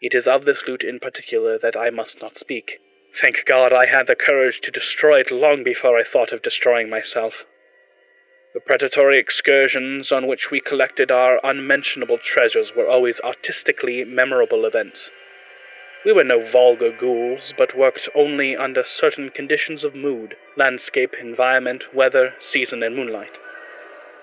It 0.00 0.14
is 0.14 0.28
of 0.28 0.44
this 0.44 0.68
loot 0.68 0.84
in 0.84 1.00
particular 1.00 1.58
that 1.58 1.76
I 1.76 1.90
must 1.90 2.22
not 2.22 2.36
speak. 2.36 2.78
Thank 3.12 3.44
God 3.44 3.72
I 3.72 3.86
had 3.86 4.06
the 4.06 4.14
courage 4.14 4.60
to 4.60 4.70
destroy 4.70 5.20
it 5.20 5.32
long 5.32 5.64
before 5.64 5.98
I 5.98 6.04
thought 6.04 6.30
of 6.30 6.40
destroying 6.40 6.88
myself. 6.88 7.46
The 8.54 8.60
predatory 8.60 9.18
excursions 9.18 10.12
on 10.12 10.28
which 10.28 10.52
we 10.52 10.60
collected 10.60 11.10
our 11.10 11.40
unmentionable 11.42 12.18
treasures 12.18 12.76
were 12.76 12.88
always 12.88 13.20
artistically 13.22 14.04
memorable 14.04 14.64
events. 14.64 15.10
We 16.08 16.14
were 16.14 16.24
no 16.24 16.42
vulgar 16.42 16.90
ghouls, 16.90 17.52
but 17.58 17.76
worked 17.76 18.08
only 18.14 18.56
under 18.56 18.82
certain 18.82 19.28
conditions 19.28 19.84
of 19.84 19.94
mood 19.94 20.38
landscape, 20.56 21.14
environment, 21.20 21.94
weather, 21.94 22.32
season, 22.38 22.82
and 22.82 22.96
moonlight. 22.96 23.36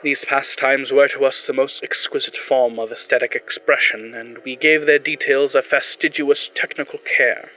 These 0.01 0.25
pastimes 0.25 0.91
were 0.91 1.07
to 1.09 1.25
us 1.25 1.45
the 1.45 1.53
most 1.53 1.83
exquisite 1.83 2.37
form 2.37 2.79
of 2.79 2.91
aesthetic 2.91 3.35
expression, 3.35 4.15
and 4.15 4.39
we 4.39 4.55
gave 4.55 4.87
their 4.87 4.97
details 4.97 5.53
a 5.53 5.61
fastidious 5.61 6.49
technical 6.55 6.97
care. 6.97 7.51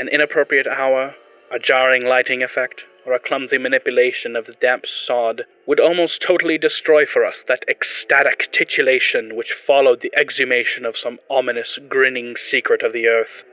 An 0.00 0.08
inappropriate 0.08 0.66
hour, 0.66 1.14
a 1.48 1.60
jarring 1.60 2.04
lighting 2.04 2.42
effect, 2.42 2.86
or 3.08 3.14
a 3.14 3.18
clumsy 3.18 3.56
manipulation 3.56 4.36
of 4.36 4.44
the 4.44 4.52
damp 4.52 4.84
sod 4.84 5.46
would 5.64 5.80
almost 5.80 6.20
totally 6.20 6.58
destroy 6.58 7.06
for 7.06 7.24
us 7.24 7.42
that 7.42 7.64
ecstatic 7.66 8.52
titillation 8.52 9.34
which 9.34 9.54
followed 9.54 10.02
the 10.02 10.12
exhumation 10.14 10.84
of 10.84 10.94
some 10.94 11.18
ominous, 11.30 11.78
grinning 11.88 12.36
secret 12.36 12.82
of 12.82 12.92
the 12.92 13.08
earth. 13.08 13.44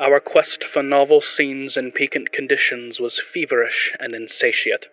Our 0.00 0.18
quest 0.18 0.64
for 0.64 0.82
novel 0.82 1.20
scenes 1.20 1.76
and 1.76 1.94
piquant 1.94 2.32
conditions 2.32 2.98
was 2.98 3.20
feverish 3.20 3.94
and 4.00 4.16
insatiate. 4.16 4.88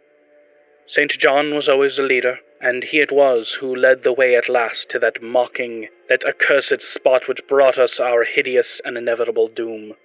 St. 0.85 1.17
John 1.17 1.55
was 1.55 1.67
always 1.67 1.97
the 1.97 2.03
leader, 2.03 2.39
and 2.61 2.83
he 2.83 2.99
it 2.99 3.11
was 3.11 3.53
who 3.53 3.75
led 3.75 4.03
the 4.03 4.13
way 4.13 4.35
at 4.35 4.47
last 4.47 4.87
to 4.89 4.99
that 4.99 5.19
mocking, 5.19 5.89
that 6.09 6.23
accursed 6.25 6.83
spot 6.83 7.27
which 7.27 7.47
brought 7.47 7.79
us 7.79 7.99
our 7.99 8.23
hideous 8.23 8.81
and 8.85 8.99
inevitable 8.99 9.47
doom. 9.47 9.95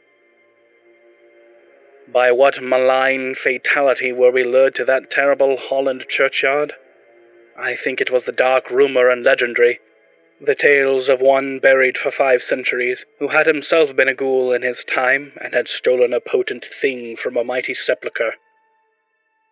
By 2.09 2.33
what 2.33 2.61
malign 2.61 3.35
fatality 3.35 4.13
were 4.13 4.31
we 4.31 4.45
lured 4.45 4.75
to 4.77 4.85
that 4.87 5.11
terrible 5.11 5.57
Holland 5.57 6.09
churchyard? 6.09 6.75
I 7.57 7.77
think 7.77 8.01
it 8.01 8.11
was 8.11 8.25
the 8.25 8.33
dark 8.33 8.71
rumour 8.71 9.09
and 9.09 9.23
legendary, 9.23 9.81
the 10.41 10.55
tales 10.55 11.09
of 11.09 11.21
one 11.21 11.61
buried 11.61 11.97
for 11.97 12.11
five 12.11 12.43
centuries, 12.43 13.07
who 13.19 13.29
had 13.29 13.47
himself 13.47 13.95
been 13.95 14.09
a 14.09 14.15
ghoul 14.15 14.53
in 14.53 14.63
his 14.63 14.83
time 14.83 15.33
and 15.41 15.55
had 15.55 15.69
stolen 15.69 16.13
a 16.13 16.21
potent 16.21 16.65
thing 16.65 17.15
from 17.15 17.37
a 17.37 17.45
mighty 17.45 17.75
sepulchre. 17.75 18.35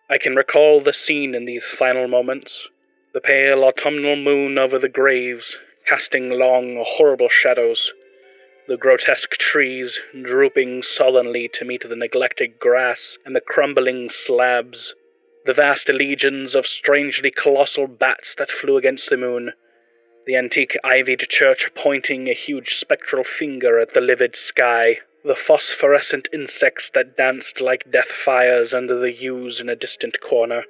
I 0.08 0.18
can 0.18 0.34
recall 0.34 0.80
the 0.80 0.92
scene 0.92 1.36
in 1.36 1.44
these 1.44 1.66
final 1.66 2.08
moments 2.08 2.68
the 3.12 3.20
pale 3.20 3.64
autumnal 3.64 4.16
moon 4.16 4.58
over 4.58 4.78
the 4.78 4.88
graves, 4.88 5.58
casting 5.84 6.30
long, 6.30 6.82
horrible 6.86 7.28
shadows, 7.28 7.92
the 8.70 8.76
grotesque 8.76 9.32
trees 9.32 10.00
drooping 10.22 10.80
sullenly 10.80 11.48
to 11.48 11.64
meet 11.64 11.82
the 11.88 11.96
neglected 11.96 12.56
grass 12.60 13.18
and 13.24 13.34
the 13.34 13.40
crumbling 13.40 14.08
slabs, 14.08 14.94
the 15.44 15.52
vast 15.52 15.88
legions 15.88 16.54
of 16.54 16.64
strangely 16.64 17.32
colossal 17.32 17.88
bats 17.88 18.36
that 18.36 18.48
flew 18.48 18.76
against 18.76 19.10
the 19.10 19.16
moon, 19.16 19.52
the 20.24 20.36
antique 20.36 20.76
ivied 20.84 21.28
church 21.28 21.68
pointing 21.74 22.28
a 22.28 22.32
huge 22.32 22.76
spectral 22.76 23.24
finger 23.24 23.80
at 23.80 23.92
the 23.92 24.00
livid 24.00 24.36
sky, 24.36 24.96
the 25.24 25.34
phosphorescent 25.34 26.28
insects 26.32 26.90
that 26.90 27.16
danced 27.16 27.60
like 27.60 27.90
death 27.90 28.12
fires 28.12 28.72
under 28.72 28.96
the 29.00 29.12
yews 29.12 29.60
in 29.60 29.68
a 29.68 29.74
distant 29.74 30.20
corner, 30.20 30.62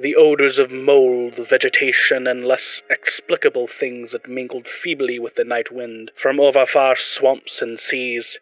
the 0.00 0.16
odors 0.16 0.58
of 0.58 0.70
mold, 0.70 1.34
vegetation, 1.34 2.26
and 2.26 2.42
less 2.42 2.80
explicable 2.88 3.66
things 3.66 4.12
that 4.12 4.26
mingled 4.26 4.66
feebly 4.66 5.18
with 5.18 5.34
the 5.34 5.44
night 5.44 5.70
wind 5.70 6.10
from 6.14 6.40
over 6.40 6.64
far 6.64 6.96
swamps 6.96 7.60
and 7.60 7.78
seas, 7.78 8.38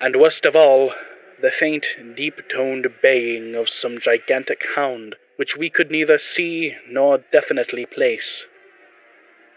and 0.00 0.16
worst 0.16 0.44
of 0.44 0.56
all, 0.56 0.92
the 1.40 1.50
faint, 1.52 1.96
deep 2.16 2.48
toned 2.48 2.88
baying 3.00 3.54
of 3.54 3.68
some 3.68 4.00
gigantic 4.00 4.66
hound 4.74 5.14
which 5.36 5.56
we 5.56 5.70
could 5.70 5.90
neither 5.90 6.18
see 6.18 6.74
nor 6.88 7.18
definitely 7.18 7.86
place. 7.86 8.46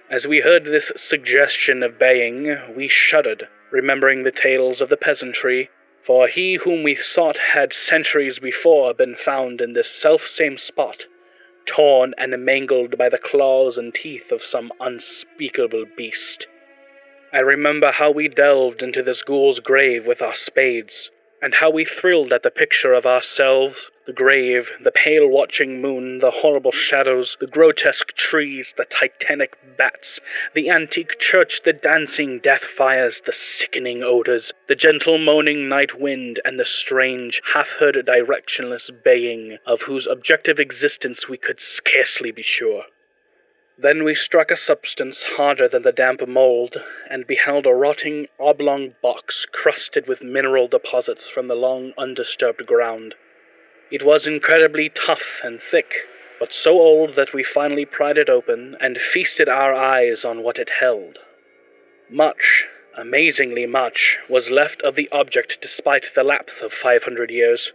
As 0.10 0.28
we 0.28 0.42
heard 0.42 0.66
this 0.66 0.92
suggestion 0.96 1.82
of 1.82 2.00
baying, 2.00 2.76
we 2.76 2.88
shuddered 2.88 3.48
remembering 3.72 4.24
the 4.24 4.32
tales 4.32 4.82
of 4.82 4.90
the 4.90 4.98
peasantry, 4.98 5.70
for 6.02 6.28
he 6.28 6.56
whom 6.56 6.84
we 6.84 6.96
sought 6.96 7.38
had 7.38 7.74
centuries 7.74 8.40
before 8.40 8.94
been 8.94 9.16
found 9.16 9.62
in 9.62 9.74
this 9.74 9.90
self-same 9.90 10.58
spot, 10.58 11.06
torn 11.66 12.14
and 12.18 12.46
mangled 12.46 12.98
by 12.98 13.10
the 13.10 13.18
claws 13.18 13.78
and 13.78 13.94
teeth 13.94 14.32
of 14.32 14.42
some 14.42 14.72
unspeakable 14.80 15.86
beast. 15.98 16.48
I 17.34 17.40
remember 17.40 17.92
how 17.92 18.12
we 18.12 18.28
delved 18.30 18.82
into 18.82 19.04
this 19.04 19.22
ghoul's 19.22 19.60
grave 19.60 20.08
with 20.08 20.22
our 20.22 20.36
spades, 20.36 21.12
and 21.42 21.56
how 21.56 21.70
we 21.70 21.84
thrilled 21.84 22.32
at 22.32 22.44
the 22.44 22.52
picture 22.52 22.94
of 22.94 23.06
ourselves, 23.06 23.92
the 24.08 24.14
grave, 24.14 24.72
the 24.82 24.90
pale 24.90 25.28
watching 25.28 25.82
moon, 25.82 26.20
the 26.20 26.32
horrible 26.32 26.72
shadows, 26.72 27.36
the 27.42 27.46
grotesque 27.46 28.14
trees, 28.14 28.74
the 28.78 28.86
titanic 28.86 29.58
bats, 29.78 30.22
the 30.54 30.70
antique 30.70 31.20
church, 31.20 31.62
the 31.64 31.74
dancing 31.74 32.40
death 32.40 32.64
fires, 32.64 33.22
the 33.26 33.34
sickening 33.34 34.02
odors, 34.02 34.54
the 34.68 34.76
gentle 34.76 35.18
moaning 35.18 35.68
night 35.68 36.00
wind, 36.00 36.40
and 36.46 36.58
the 36.58 36.64
strange, 36.64 37.42
half 37.54 37.68
heard 37.68 37.96
directionless 37.96 38.90
baying 39.04 39.58
of 39.66 39.82
whose 39.82 40.08
objective 40.08 40.58
existence 40.58 41.28
we 41.28 41.38
could 41.38 41.60
scarcely 41.60 42.32
be 42.32 42.42
sure. 42.42 42.86
Then 43.78 44.06
we 44.06 44.16
struck 44.16 44.52
a 44.52 44.58
substance 44.58 45.22
harder 45.22 45.68
than 45.68 45.84
the 45.84 45.92
damp 45.92 46.26
mold, 46.26 46.82
and 47.10 47.28
beheld 47.28 47.68
a 47.68 47.74
rotting 47.74 48.30
oblong 48.40 48.96
box 49.04 49.46
crusted 49.46 50.08
with 50.08 50.24
mineral 50.24 50.68
deposits 50.68 51.28
from 51.28 51.48
the 51.48 51.56
long 51.56 51.94
undisturbed 51.98 52.66
ground. 52.66 53.14
It 53.90 54.04
was 54.04 54.28
incredibly 54.28 54.90
tough 54.90 55.40
and 55.44 55.62
thick, 55.62 56.08
but 56.40 56.52
so 56.52 56.80
old 56.80 57.16
that 57.16 57.34
we 57.34 57.42
finally 57.42 57.86
pried 57.86 58.18
it 58.18 58.30
open 58.30 58.76
and 58.82 58.98
feasted 58.98 59.48
our 59.48 59.74
eyes 59.74 60.26
on 60.26 60.44
what 60.44 60.60
it 60.60 60.70
held. 60.82 61.20
Much, 62.10 62.68
amazingly 62.98 63.66
much, 63.66 64.18
was 64.28 64.52
left 64.52 64.82
of 64.82 64.96
the 64.96 65.08
object 65.12 65.60
despite 65.62 66.14
the 66.16 66.24
lapse 66.24 66.62
of 66.62 66.74
five 66.74 67.04
hundred 67.04 67.32
years. 67.32 67.72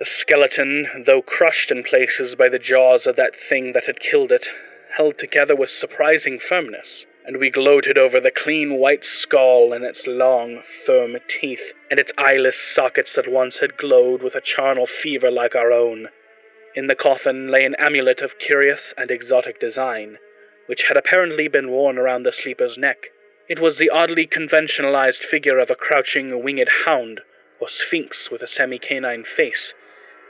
The 0.00 0.04
skeleton, 0.04 1.04
though 1.06 1.22
crushed 1.22 1.70
in 1.70 1.84
places 1.84 2.34
by 2.34 2.48
the 2.48 2.58
jaws 2.58 3.06
of 3.06 3.14
that 3.16 3.36
thing 3.36 3.72
that 3.74 3.86
had 3.86 4.00
killed 4.00 4.32
it, 4.32 4.48
held 4.90 5.18
together 5.18 5.54
with 5.54 5.70
surprising 5.70 6.40
firmness, 6.40 7.06
and 7.24 7.38
we 7.38 7.48
gloated 7.48 7.96
over 7.96 8.20
the 8.20 8.30
clean 8.30 8.74
white 8.74 9.04
skull 9.04 9.72
and 9.72 9.82
its 9.82 10.06
long, 10.06 10.62
firm 10.84 11.16
teeth, 11.26 11.72
and 11.90 11.98
its 11.98 12.12
eyeless 12.18 12.58
sockets 12.58 13.14
that 13.14 13.30
once 13.30 13.60
had 13.60 13.78
glowed 13.78 14.22
with 14.22 14.34
a 14.34 14.40
charnel 14.42 14.86
fever 14.86 15.30
like 15.30 15.54
our 15.54 15.72
own. 15.72 16.08
In 16.74 16.86
the 16.86 16.94
coffin 16.94 17.48
lay 17.48 17.64
an 17.64 17.76
amulet 17.76 18.20
of 18.20 18.38
curious 18.38 18.92
and 18.98 19.10
exotic 19.10 19.58
design, 19.58 20.18
which 20.66 20.84
had 20.84 20.98
apparently 20.98 21.48
been 21.48 21.70
worn 21.70 21.96
around 21.96 22.24
the 22.24 22.32
sleeper's 22.32 22.76
neck. 22.76 23.10
It 23.48 23.58
was 23.58 23.78
the 23.78 23.90
oddly 23.90 24.26
conventionalized 24.26 25.24
figure 25.24 25.58
of 25.58 25.70
a 25.70 25.76
crouching 25.76 26.42
winged 26.42 26.68
hound, 26.84 27.22
or 27.58 27.68
sphinx 27.68 28.30
with 28.30 28.42
a 28.42 28.46
semi 28.46 28.78
canine 28.78 29.24
face, 29.24 29.72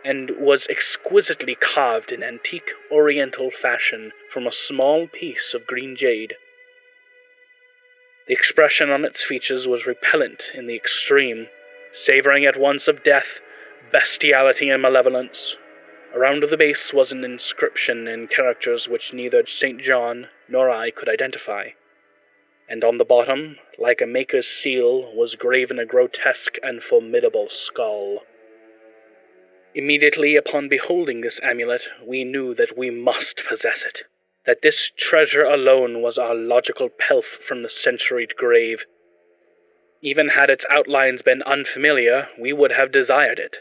and 0.05 0.31
was 0.39 0.69
exquisitely 0.69 1.57
carved 1.57 2.13
in 2.13 2.23
antique 2.23 2.73
oriental 2.91 3.51
fashion 3.51 4.13
from 4.31 4.47
a 4.47 4.53
small 4.53 5.09
piece 5.09 5.55
of 5.55 5.67
green 5.67 5.97
jade. 5.97 6.37
The 8.27 8.33
expression 8.33 8.89
on 8.89 9.05
its 9.05 9.23
features 9.23 9.69
was 9.69 9.87
repellent 9.87 10.53
in 10.55 10.67
the 10.67 10.75
extreme, 10.75 11.49
savoring 11.93 12.47
at 12.47 12.57
once 12.57 12.89
of 12.89 13.03
death, 13.03 13.41
bestiality, 13.93 14.71
and 14.71 14.81
malevolence. 14.81 15.59
Around 16.15 16.43
the 16.45 16.57
base 16.57 16.93
was 16.93 17.13
an 17.13 17.23
inscription 17.23 18.09
in 18.09 18.29
characters 18.29 18.89
which 18.89 19.13
neither 19.13 19.45
St. 19.45 19.81
John 19.81 20.29
nor 20.49 20.71
I 20.71 20.91
could 20.91 21.09
identify. 21.09 21.71
And 22.67 22.83
on 22.83 22.97
the 22.97 23.05
bottom, 23.05 23.59
like 23.79 24.01
a 24.01 24.07
maker's 24.07 24.47
seal, 24.47 25.15
was 25.15 25.35
graven 25.35 25.79
a 25.79 25.85
grotesque 25.85 26.57
and 26.63 26.83
formidable 26.83 27.51
skull. 27.51 28.23
Immediately 29.75 30.37
upon 30.37 30.69
beholding 30.69 31.21
this 31.21 31.41
amulet, 31.43 31.89
we 32.03 32.25
knew 32.25 32.55
that 32.55 32.79
we 32.79 32.89
must 32.89 33.45
possess 33.45 33.83
it, 33.83 34.05
that 34.47 34.63
this 34.63 34.91
treasure 34.97 35.45
alone 35.45 36.03
was 36.03 36.19
our 36.19 36.35
logical 36.35 36.89
pelf 36.89 37.25
from 37.25 37.63
the 37.63 37.69
centuried 37.69 38.37
grave. 38.37 38.87
Even 40.03 40.29
had 40.31 40.51
its 40.51 40.67
outlines 40.69 41.23
been 41.23 41.43
unfamiliar, 41.43 42.29
we 42.39 42.53
would 42.53 42.73
have 42.73 42.93
desired 42.93 43.39
it. 43.39 43.59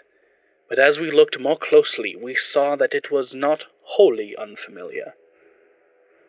But 0.68 0.80
as 0.80 1.00
we 1.00 1.12
looked 1.12 1.40
more 1.40 1.58
closely, 1.58 2.16
we 2.16 2.36
saw 2.36 2.76
that 2.76 2.94
it 2.94 3.12
was 3.12 3.34
not 3.34 3.66
wholly 3.84 4.36
unfamiliar. 4.36 5.16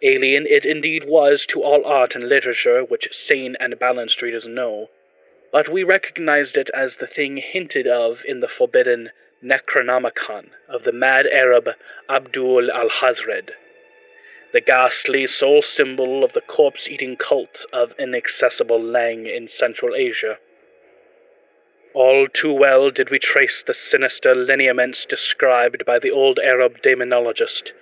Alien 0.03 0.47
it 0.47 0.67
indeed 0.67 1.05
was 1.05 1.47
to 1.47 1.63
all 1.63 1.85
art 1.87 2.15
and 2.15 2.29
literature 2.29 2.85
which 2.85 3.15
sane 3.15 3.57
and 3.59 3.79
balanced 3.79 4.21
readers 4.23 4.47
know, 4.47 4.91
but 5.51 5.69
we 5.69 5.83
recognized 5.83 6.57
it 6.57 6.69
as 6.75 6.97
the 6.97 7.07
thing 7.07 7.39
hinted 7.39 7.87
of 7.87 8.25
in 8.27 8.41
the 8.41 8.49
forbidden 8.49 9.11
Necronomicon 9.43 10.51
of 10.69 10.85
the 10.85 10.93
mad 10.93 11.27
Arab 11.27 11.71
Abdul 12.09 12.71
Alhazred, 12.71 13.55
the 14.55 14.61
ghastly 14.61 15.27
sole 15.27 15.61
symbol 15.61 16.23
of 16.23 16.33
the 16.33 16.41
corpse 16.41 16.89
eating 16.89 17.17
cult 17.17 17.67
of 17.73 17.93
inaccessible 17.99 18.79
Leng 18.79 19.27
in 19.27 19.49
Central 19.49 19.97
Asia. 19.97 20.39
All 21.93 22.29
too 22.29 22.53
well 22.53 22.93
did 22.93 23.11
we 23.11 23.19
trace 23.19 23.65
the 23.65 23.75
sinister 23.75 24.33
lineaments 24.33 25.07
described 25.07 25.85
by 25.85 25.99
the 25.99 26.13
old 26.13 26.39
Arab 26.39 26.81
demonologist. 26.83 27.73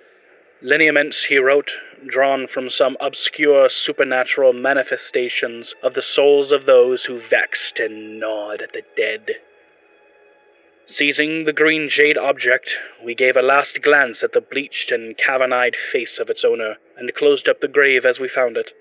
Lineaments, 0.63 1.25
he 1.25 1.37
wrote, 1.37 1.73
drawn 2.07 2.47
from 2.47 2.71
some 2.71 2.97
obscure 2.99 3.69
supernatural 3.69 4.53
manifestations 4.53 5.75
of 5.83 5.93
the 5.93 6.01
souls 6.01 6.51
of 6.51 6.65
those 6.65 7.05
who 7.05 7.19
vexed 7.19 7.79
and 7.79 8.19
gnawed 8.19 8.63
at 8.63 8.73
the 8.73 8.81
dead. 8.97 9.35
Seizing 10.85 11.45
the 11.45 11.53
green 11.53 11.87
jade 11.87 12.17
object, 12.17 12.77
we 13.01 13.15
gave 13.15 13.37
a 13.37 13.41
last 13.41 13.81
glance 13.81 14.21
at 14.21 14.33
the 14.33 14.41
bleached 14.41 14.91
and 14.91 15.17
cavern-eyed 15.17 15.77
face 15.77 16.19
of 16.19 16.29
its 16.29 16.43
owner, 16.43 16.77
and 16.97 17.13
closed 17.15 17.47
up 17.47 17.61
the 17.61 17.69
grave 17.69 18.05
as 18.05 18.19
we 18.19 18.27
found 18.27 18.57
it. 18.57 18.73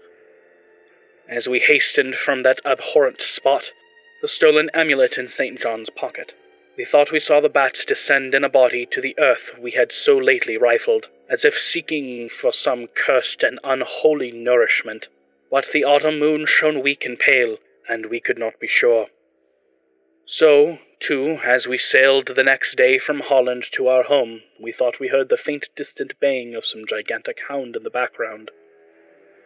As 1.29 1.49
we 1.49 1.61
hastened 1.61 2.17
from 2.17 2.43
that 2.43 2.61
abhorrent 2.65 3.21
spot, 3.21 3.73
the 4.21 4.27
stolen 4.27 4.69
amulet 4.75 5.17
in 5.17 5.29
St. 5.29 5.61
John's 5.61 5.91
pocket, 5.91 6.35
we 6.77 6.85
thought 6.85 7.12
we 7.12 7.21
saw 7.21 7.41
the 7.41 7.49
bats 7.49 7.85
descend 7.85 8.35
in 8.35 8.43
a 8.43 8.49
body 8.49 8.85
to 8.87 9.01
the 9.01 9.15
earth 9.19 9.57
we 9.59 9.71
had 9.71 9.93
so 9.93 10.17
lately 10.17 10.57
rifled, 10.57 11.09
as 11.29 11.45
if 11.45 11.57
seeking 11.57 12.29
for 12.29 12.53
some 12.53 12.88
cursed 12.88 13.45
and 13.45 13.61
unholy 13.62 14.33
nourishment. 14.33 15.07
But 15.51 15.71
the 15.73 15.85
autumn 15.85 16.19
moon 16.19 16.47
shone 16.47 16.83
weak 16.83 17.05
and 17.05 17.19
pale, 17.19 17.59
and 17.88 18.07
we 18.07 18.21
could 18.21 18.38
not 18.38 18.59
be 18.59 18.67
sure. 18.67 19.09
So, 20.35 20.79
too, 20.99 21.40
as 21.45 21.68
we 21.68 21.77
sailed 21.77 22.29
the 22.29 22.42
next 22.42 22.75
day 22.75 22.97
from 22.97 23.21
Holland 23.21 23.64
to 23.73 23.88
our 23.88 24.05
home, 24.05 24.40
we 24.59 24.73
thought 24.73 24.99
we 24.99 25.09
heard 25.09 25.29
the 25.29 25.37
faint 25.37 25.68
distant 25.77 26.18
baying 26.21 26.55
of 26.55 26.64
some 26.64 26.87
gigantic 26.87 27.40
hound 27.49 27.77
in 27.77 27.83
the 27.83 27.90
background. 27.90 28.51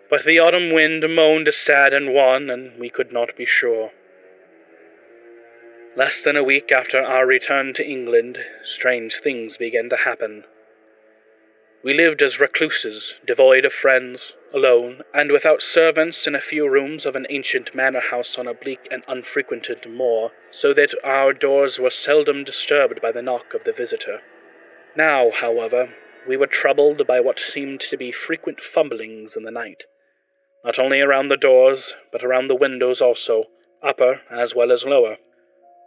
But 0.09 0.23
the 0.23 0.39
autumn 0.39 0.73
wind 0.73 1.03
moaned 1.13 1.53
sad 1.53 1.93
and 1.93 2.15
wan, 2.15 2.49
and 2.49 2.79
we 2.79 2.89
could 2.89 3.11
not 3.11 3.37
be 3.37 3.45
sure. 3.45 3.91
Less 5.97 6.23
than 6.23 6.37
a 6.37 6.45
week 6.45 6.71
after 6.71 7.03
our 7.03 7.27
return 7.27 7.75
to 7.75 7.85
England, 7.85 8.39
strange 8.63 9.19
things 9.19 9.57
began 9.57 9.89
to 9.89 9.97
happen. 9.97 10.45
We 11.83 11.93
lived 11.93 12.23
as 12.23 12.41
recluses, 12.41 13.17
devoid 13.25 13.67
of 13.67 13.73
friends, 13.73 14.33
alone, 14.53 15.05
and 15.13 15.31
without 15.31 15.61
servants 15.61 16.27
in 16.27 16.35
a 16.35 16.41
few 16.41 16.67
rooms 16.67 17.05
of 17.05 17.15
an 17.15 17.27
ancient 17.29 17.75
manor 17.75 18.01
house 18.01 18.39
on 18.39 18.47
a 18.47 18.55
bleak 18.55 18.89
and 18.91 19.05
unfrequented 19.07 19.87
moor, 19.87 20.33
so 20.51 20.73
that 20.73 20.95
our 21.05 21.35
doors 21.35 21.79
were 21.79 21.91
seldom 21.91 22.45
disturbed 22.45 23.03
by 23.03 23.13
the 23.13 23.21
knock 23.21 23.53
of 23.53 23.65
the 23.65 23.73
visitor. 23.73 24.23
Now, 24.97 25.31
however, 25.31 25.95
we 26.27 26.39
were 26.39 26.47
troubled 26.47 27.07
by 27.07 27.21
what 27.21 27.39
seemed 27.39 27.81
to 27.81 27.99
be 27.99 28.11
frequent 28.11 28.61
fumblings 28.61 29.37
in 29.37 29.43
the 29.43 29.51
night, 29.51 29.85
not 30.65 30.79
only 30.79 31.03
around 31.03 31.29
the 31.29 31.37
doors, 31.37 31.95
but 32.11 32.25
around 32.25 32.47
the 32.47 32.55
windows 32.55 33.03
also, 33.03 33.51
upper 33.83 34.23
as 34.31 34.55
well 34.55 34.73
as 34.73 34.87
lower. 34.87 35.19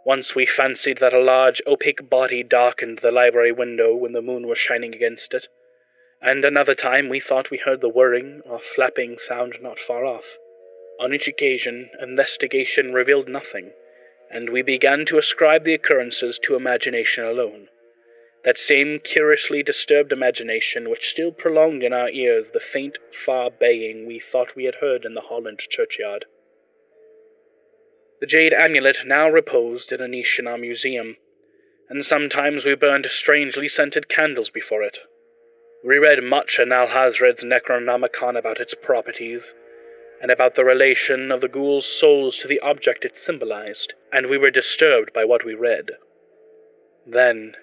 Once 0.06 0.36
we 0.36 0.46
fancied 0.46 0.98
that 0.98 1.12
a 1.12 1.20
large 1.20 1.60
opaque 1.66 2.08
body 2.08 2.44
darkened 2.44 3.00
the 3.00 3.10
library 3.10 3.52
window 3.52 3.92
when 3.94 4.12
the 4.12 4.22
moon 4.22 4.46
was 4.46 4.56
shining 4.56 4.94
against 4.94 5.34
it 5.34 5.48
and 6.22 6.44
another 6.44 6.74
time 6.74 7.08
we 7.08 7.18
thought 7.18 7.50
we 7.50 7.58
heard 7.58 7.80
the 7.80 7.88
whirring 7.88 8.42
or 8.44 8.58
flapping 8.58 9.18
sound 9.18 9.56
not 9.62 9.78
far 9.78 10.04
off. 10.04 10.36
On 11.00 11.14
each 11.14 11.26
occasion, 11.26 11.90
investigation 12.00 12.92
revealed 12.92 13.28
nothing, 13.28 13.72
and 14.30 14.50
we 14.50 14.60
began 14.60 15.06
to 15.06 15.16
ascribe 15.16 15.64
the 15.64 15.72
occurrences 15.74 16.38
to 16.40 16.56
imagination 16.56 17.24
alone. 17.24 17.68
That 18.44 18.58
same 18.58 19.00
curiously 19.00 19.62
disturbed 19.62 20.12
imagination 20.12 20.90
which 20.90 21.08
still 21.08 21.32
prolonged 21.32 21.82
in 21.82 21.92
our 21.92 22.10
ears 22.10 22.50
the 22.50 22.60
faint, 22.60 22.98
far 23.12 23.50
baying 23.50 24.06
we 24.06 24.18
thought 24.18 24.56
we 24.56 24.64
had 24.64 24.76
heard 24.76 25.04
in 25.04 25.14
the 25.14 25.22
Holland 25.22 25.60
churchyard. 25.68 26.26
The 28.20 28.26
jade 28.26 28.52
amulet 28.52 29.06
now 29.06 29.30
reposed 29.30 29.90
in 29.90 30.02
a 30.02 30.08
niche 30.08 30.38
in 30.38 30.46
our 30.46 30.58
museum, 30.58 31.16
and 31.88 32.04
sometimes 32.04 32.66
we 32.66 32.74
burned 32.74 33.06
strangely 33.06 33.68
scented 33.68 34.08
candles 34.08 34.50
before 34.50 34.82
it, 34.82 35.00
we 35.82 35.96
read 35.96 36.22
much 36.22 36.58
in 36.58 36.72
Al 36.72 36.88
Alhazred's 36.88 37.44
Necronomicon 37.44 38.36
about 38.38 38.60
its 38.60 38.74
properties, 38.74 39.54
and 40.20 40.30
about 40.30 40.54
the 40.54 40.64
relation 40.64 41.32
of 41.32 41.40
the 41.40 41.48
ghoul's 41.48 41.86
souls 41.86 42.36
to 42.38 42.48
the 42.48 42.60
object 42.60 43.04
it 43.04 43.16
symbolized, 43.16 43.94
and 44.12 44.26
we 44.26 44.36
were 44.36 44.50
disturbed 44.50 45.12
by 45.14 45.24
what 45.24 45.44
we 45.44 45.54
read. 45.54 45.92
Then, 47.06 47.56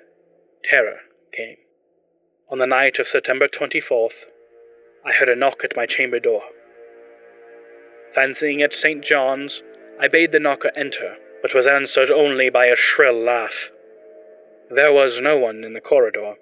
terror 0.63 1.01
came. 1.32 1.58
On 2.49 2.58
the 2.58 2.65
night 2.65 2.97
of 2.97 3.08
September 3.08 3.47
24th, 3.47 4.25
I 5.06 5.12
heard 5.12 5.30
a 5.30 5.36
knock 5.36 5.63
at 5.63 5.75
my 5.75 5.86
chamber 5.86 6.19
door. 6.19 6.41
Fancying 8.13 8.62
it 8.62 8.73
St. 8.73 9.03
John's, 9.03 9.62
I 9.99 10.08
bade 10.08 10.32
the 10.32 10.39
knocker 10.39 10.71
enter, 10.75 11.17
but 11.41 11.53
was 11.53 11.67
answered 11.67 12.10
only 12.10 12.49
by 12.49 12.65
a 12.65 12.75
shrill 12.75 13.21
laugh. 13.21 13.69
There 14.71 14.91
was 14.91 15.21
no 15.21 15.38
one 15.38 15.63
in 15.63 15.73
the 15.73 15.82
corridor. 15.82 16.36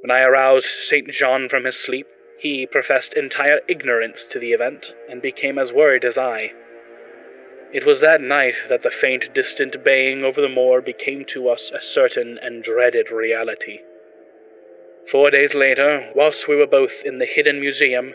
When 0.00 0.10
I 0.10 0.22
aroused 0.22 0.66
St. 0.66 1.10
John 1.10 1.48
from 1.48 1.64
his 1.64 1.76
sleep, 1.76 2.06
he 2.38 2.66
professed 2.66 3.12
entire 3.12 3.60
ignorance 3.68 4.24
to 4.26 4.38
the 4.38 4.52
event 4.52 4.94
and 5.10 5.20
became 5.20 5.58
as 5.58 5.74
worried 5.74 6.06
as 6.06 6.16
I. 6.16 6.54
It 7.72 7.84
was 7.84 8.00
that 8.00 8.22
night 8.22 8.54
that 8.70 8.80
the 8.80 8.90
faint, 8.90 9.34
distant 9.34 9.84
baying 9.84 10.24
over 10.24 10.40
the 10.40 10.48
moor 10.48 10.80
became 10.80 11.26
to 11.26 11.50
us 11.50 11.70
a 11.70 11.82
certain 11.82 12.38
and 12.38 12.64
dreaded 12.64 13.10
reality. 13.10 13.80
Four 15.06 15.30
days 15.30 15.54
later, 15.54 16.10
whilst 16.14 16.48
we 16.48 16.56
were 16.56 16.66
both 16.66 17.04
in 17.04 17.18
the 17.18 17.26
hidden 17.26 17.60
museum, 17.60 18.14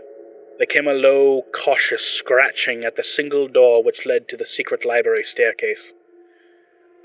there 0.58 0.66
came 0.66 0.88
a 0.88 0.94
low, 0.94 1.46
cautious 1.54 2.04
scratching 2.04 2.84
at 2.84 2.96
the 2.96 3.04
single 3.04 3.48
door 3.48 3.84
which 3.84 4.08
led 4.08 4.28
to 4.30 4.38
the 4.38 4.46
secret 4.46 4.86
library 4.86 5.24
staircase. 5.24 5.94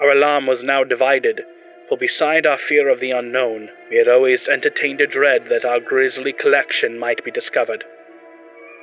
Our 0.00 0.10
alarm 0.10 0.46
was 0.46 0.62
now 0.62 0.84
divided 0.84 1.44
for 1.90 1.98
beside 1.98 2.46
our 2.46 2.56
fear 2.56 2.88
of 2.88 3.00
the 3.00 3.10
unknown, 3.10 3.68
we 3.90 3.96
had 3.96 4.06
always 4.06 4.46
entertained 4.46 5.00
a 5.00 5.08
dread 5.08 5.46
that 5.50 5.64
our 5.64 5.80
grisly 5.80 6.32
collection 6.32 6.96
might 6.96 7.24
be 7.24 7.32
discovered. 7.32 7.84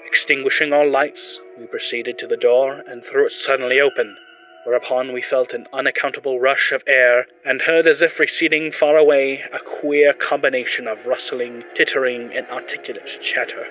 Extinguishing 0.05 0.73
all 0.73 0.89
lights, 0.89 1.39
we 1.57 1.65
proceeded 1.67 2.17
to 2.17 2.27
the 2.27 2.35
door 2.35 2.83
and 2.85 3.05
threw 3.05 3.25
it 3.25 3.31
suddenly 3.31 3.79
open, 3.79 4.17
whereupon 4.65 5.13
we 5.13 5.21
felt 5.21 5.53
an 5.53 5.67
unaccountable 5.71 6.41
rush 6.41 6.73
of 6.73 6.83
air 6.85 7.27
and 7.45 7.61
heard 7.61 7.87
as 7.87 8.01
if 8.01 8.19
receding 8.19 8.73
far 8.73 8.97
away 8.97 9.41
a 9.53 9.59
queer 9.59 10.11
combination 10.11 10.85
of 10.85 11.05
rustling, 11.05 11.63
tittering, 11.75 12.35
and 12.35 12.45
articulate 12.47 13.07
chatter. 13.21 13.67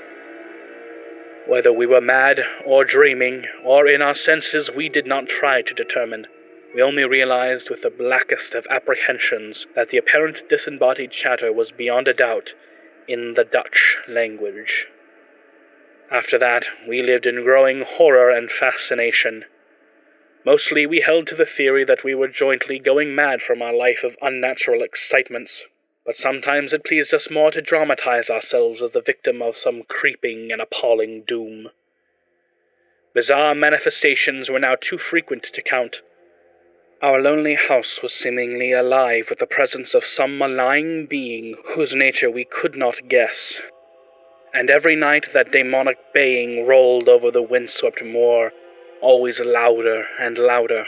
Whether 1.47 1.75
we 1.75 1.85
were 1.85 2.01
mad 2.01 2.41
or 2.65 2.87
dreaming 2.87 3.45
or 3.63 3.87
in 3.87 4.01
our 4.01 4.15
senses, 4.15 4.71
we 4.75 4.89
did 4.89 5.07
not 5.07 5.29
try 5.29 5.61
to 5.61 5.75
determine 5.75 6.27
we 6.75 6.83
only 6.83 7.05
realized 7.05 7.71
with 7.71 7.83
the 7.83 7.91
blackest 7.91 8.55
of 8.55 8.67
apprehensions 8.69 9.67
that 9.75 9.91
the 9.91 9.97
apparent 9.97 10.49
disembodied 10.49 11.11
chatter 11.11 11.53
was 11.53 11.73
beyond 11.73 12.09
a 12.09 12.15
doubt 12.15 12.55
in 13.09 13.35
the 13.35 13.45
Dutch 13.45 13.99
language. 14.09 14.89
After 16.11 16.39
that, 16.39 16.67
we 16.89 17.03
lived 17.03 17.27
in 17.27 17.43
growing 17.43 17.83
horror 17.83 18.31
and 18.31 18.51
fascination. 18.51 19.45
Mostly, 20.45 20.87
we 20.87 21.01
held 21.01 21.27
to 21.27 21.35
the 21.35 21.45
theory 21.45 21.85
that 21.85 22.05
we 22.05 22.15
were 22.15 22.29
jointly 22.29 22.79
going 22.79 23.15
mad 23.15 23.43
from 23.43 23.61
our 23.63 23.73
life 23.73 24.05
of 24.05 24.17
unnatural 24.23 24.83
excitements, 24.83 25.65
but 26.05 26.17
sometimes 26.17 26.73
it 26.73 26.85
pleased 26.85 27.13
us 27.13 27.29
more 27.31 27.51
to 27.51 27.61
dramatize 27.61 28.31
ourselves 28.31 28.81
as 28.81 28.93
the 28.93 29.01
victim 29.01 29.43
of 29.43 29.57
some 29.57 29.83
creeping 29.83 30.53
and 30.53 30.63
appalling 30.63 31.23
doom. 31.27 31.71
Bizarre 33.13 33.55
manifestations 33.55 34.49
were 34.49 34.61
now 34.61 34.77
too 34.79 34.99
frequent 34.99 35.43
to 35.43 35.63
count, 35.63 36.03
our 37.07 37.23
lonely 37.23 37.55
house 37.55 38.01
was 38.03 38.13
seemingly 38.13 38.73
alive 38.73 39.27
with 39.31 39.39
the 39.39 39.47
presence 39.47 39.95
of 39.95 40.05
some 40.05 40.37
malign 40.37 41.07
being 41.07 41.55
whose 41.77 41.95
nature 41.95 42.29
we 42.29 42.45
could 42.45 42.75
not 42.75 43.09
guess. 43.09 43.61
And 44.53 44.69
every 44.69 44.97
night 44.97 45.33
that 45.33 45.53
demonic 45.53 45.99
baying 46.13 46.67
rolled 46.67 47.09
over 47.09 47.31
the 47.31 47.43
windswept 47.43 48.03
moor, 48.03 48.51
always 49.01 49.39
louder 49.39 50.07
and 50.19 50.37
louder. 50.37 50.87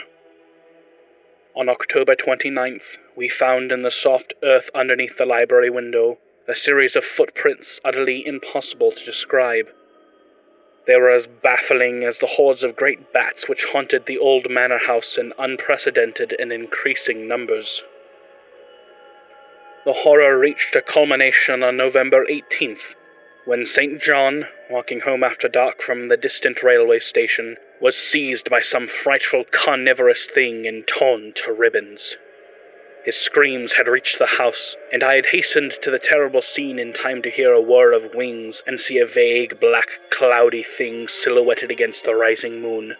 On 1.55 1.69
October 1.69 2.17
29th, 2.17 2.97
we 3.15 3.29
found 3.29 3.71
in 3.71 3.81
the 3.81 3.89
soft 3.89 4.33
earth 4.43 4.69
underneath 4.75 5.17
the 5.17 5.25
library 5.25 5.69
window 5.69 6.17
a 6.49 6.53
series 6.53 6.97
of 6.97 7.05
footprints 7.05 7.79
utterly 7.85 8.27
impossible 8.27 8.91
to 8.91 9.05
describe. 9.05 9.67
They 10.89 10.97
were 10.97 11.11
as 11.11 11.27
baffling 11.27 12.03
as 12.03 12.17
the 12.17 12.25
hordes 12.25 12.63
of 12.63 12.75
great 12.75 13.13
bats 13.13 13.47
which 13.47 13.65
haunted 13.65 14.07
the 14.07 14.17
old 14.17 14.49
manor 14.49 14.79
house 14.79 15.19
in 15.19 15.33
unprecedented 15.37 16.35
and 16.39 16.51
increasing 16.51 17.27
numbers. 17.27 17.83
The 19.85 19.93
horror 19.93 20.39
reached 20.39 20.75
a 20.75 20.81
culmination 20.81 21.61
on 21.61 21.77
November 21.77 22.25
18th, 22.25 22.95
when 23.45 23.67
St. 23.67 24.01
John, 24.01 24.47
walking 24.67 25.01
home 25.01 25.23
after 25.23 25.47
dark 25.47 25.83
from 25.83 26.07
the 26.07 26.17
distant 26.17 26.63
railway 26.63 26.97
station, 26.97 27.57
was 27.79 27.95
seized 27.95 28.49
by 28.49 28.61
some 28.61 28.87
frightful 28.87 29.43
carnivorous 29.43 30.25
thing 30.25 30.65
and 30.65 30.87
torn 30.87 31.33
to 31.33 31.53
ribbons. 31.53 32.17
His 33.05 33.15
screams 33.15 33.73
had 33.73 33.87
reached 33.87 34.19
the 34.19 34.25
house, 34.25 34.75
and 34.91 35.03
I 35.03 35.15
had 35.15 35.27
hastened 35.27 35.71
to 35.81 35.89
the 35.89 35.99
terrible 35.99 36.41
scene 36.41 36.77
in 36.77 36.91
time 36.91 37.21
to 37.21 37.29
hear 37.29 37.53
a 37.53 37.61
whir 37.61 37.93
of 37.93 38.13
wings 38.13 38.61
and 38.67 38.79
see 38.79 38.97
a 38.97 39.05
vague, 39.05 39.59
black, 39.59 39.87
cloudy 40.09 40.63
thing 40.63 41.07
silhouetted 41.07 41.71
against 41.71 42.03
the 42.03 42.13
rising 42.13 42.61
moon. 42.61 42.97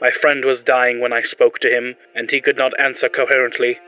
My 0.00 0.10
friend 0.10 0.44
was 0.44 0.62
dying 0.62 1.00
when 1.00 1.12
I 1.12 1.22
spoke 1.22 1.58
to 1.60 1.70
him, 1.70 1.96
and 2.14 2.30
he 2.30 2.40
could 2.40 2.56
not 2.56 2.78
answer 2.78 3.08
coherently. 3.08 3.80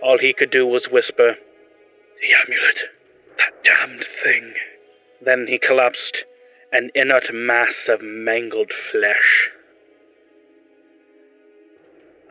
All 0.00 0.18
he 0.18 0.32
could 0.32 0.50
do 0.50 0.64
was 0.64 0.88
whisper, 0.88 1.38
The 2.20 2.34
amulet! 2.34 2.84
That 3.38 3.64
damned 3.64 4.04
thing! 4.04 4.54
Then 5.20 5.48
he 5.48 5.58
collapsed, 5.58 6.24
an 6.72 6.90
inert 6.94 7.32
mass 7.32 7.88
of 7.88 8.00
mangled 8.00 8.72
flesh. 8.72 9.50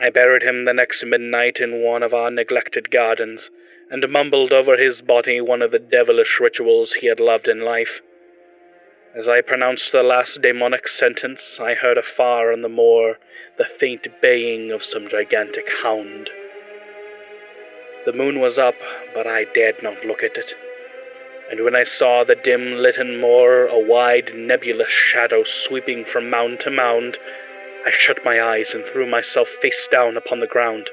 I 0.04 0.10
buried 0.10 0.44
him 0.44 0.66
the 0.66 0.74
next 0.74 1.06
midnight 1.06 1.62
in 1.62 1.82
one 1.82 2.04
of 2.04 2.14
our 2.14 2.30
neglected 2.30 2.92
gardens, 2.92 3.50
and 3.90 4.06
mumbled 4.10 4.52
over 4.52 4.76
his 4.76 5.02
body 5.02 5.40
one 5.40 5.62
of 5.62 5.72
the 5.72 5.80
devilish 5.80 6.42
rituals 6.42 6.96
he 6.96 7.08
had 7.08 7.22
loved 7.22 7.48
in 7.48 7.62
life. 7.62 8.02
As 9.16 9.30
I 9.30 9.40
pronounced 9.40 9.94
the 9.94 10.04
last 10.04 10.42
demonic 10.42 10.90
sentence, 10.90 11.58
I 11.58 11.76
heard 11.76 11.98
afar 11.98 12.52
on 12.52 12.64
the 12.64 12.68
moor 12.68 13.18
the 13.56 13.64
faint 13.64 14.10
baying 14.22 14.72
of 14.72 14.84
some 14.84 15.08
gigantic 15.08 15.70
hound. 15.82 16.30
The 18.04 18.12
moon 18.12 18.42
was 18.42 18.60
up, 18.60 18.76
but 19.14 19.26
I 19.26 19.46
dared 19.46 19.82
not 19.82 20.06
look 20.06 20.22
at 20.22 20.38
it. 20.38 20.54
And 21.50 21.64
when 21.64 21.78
I 21.78 21.84
saw 21.84 22.26
the 22.26 22.36
dim 22.36 22.74
litten 22.74 23.22
moor, 23.22 23.68
a 23.68 23.80
wide 23.80 24.36
nebulous 24.36 24.92
shadow 24.92 25.46
sweeping 25.46 26.04
from 26.04 26.30
mound 26.30 26.60
to 26.62 26.70
mound, 26.70 27.20
I 27.86 27.90
shut 27.90 28.24
my 28.24 28.42
eyes 28.42 28.74
and 28.74 28.86
threw 28.86 29.06
myself 29.06 29.50
face 29.50 29.88
down 29.88 30.16
upon 30.16 30.40
the 30.40 30.48
ground. 30.48 30.90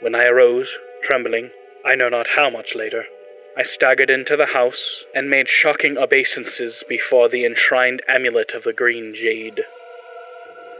When 0.00 0.14
I 0.14 0.24
arose, 0.24 0.78
trembling, 1.02 1.50
I 1.84 1.94
know 1.94 2.08
not 2.08 2.28
how 2.28 2.48
much 2.48 2.74
later, 2.74 3.06
I 3.54 3.62
staggered 3.62 4.08
into 4.08 4.36
the 4.36 4.46
house 4.46 5.04
and 5.14 5.28
made 5.28 5.48
shocking 5.48 5.98
obeisances 5.98 6.84
before 6.88 7.28
the 7.28 7.44
enshrined 7.44 8.00
amulet 8.08 8.52
of 8.52 8.64
the 8.64 8.72
green 8.72 9.12
jade. 9.14 9.66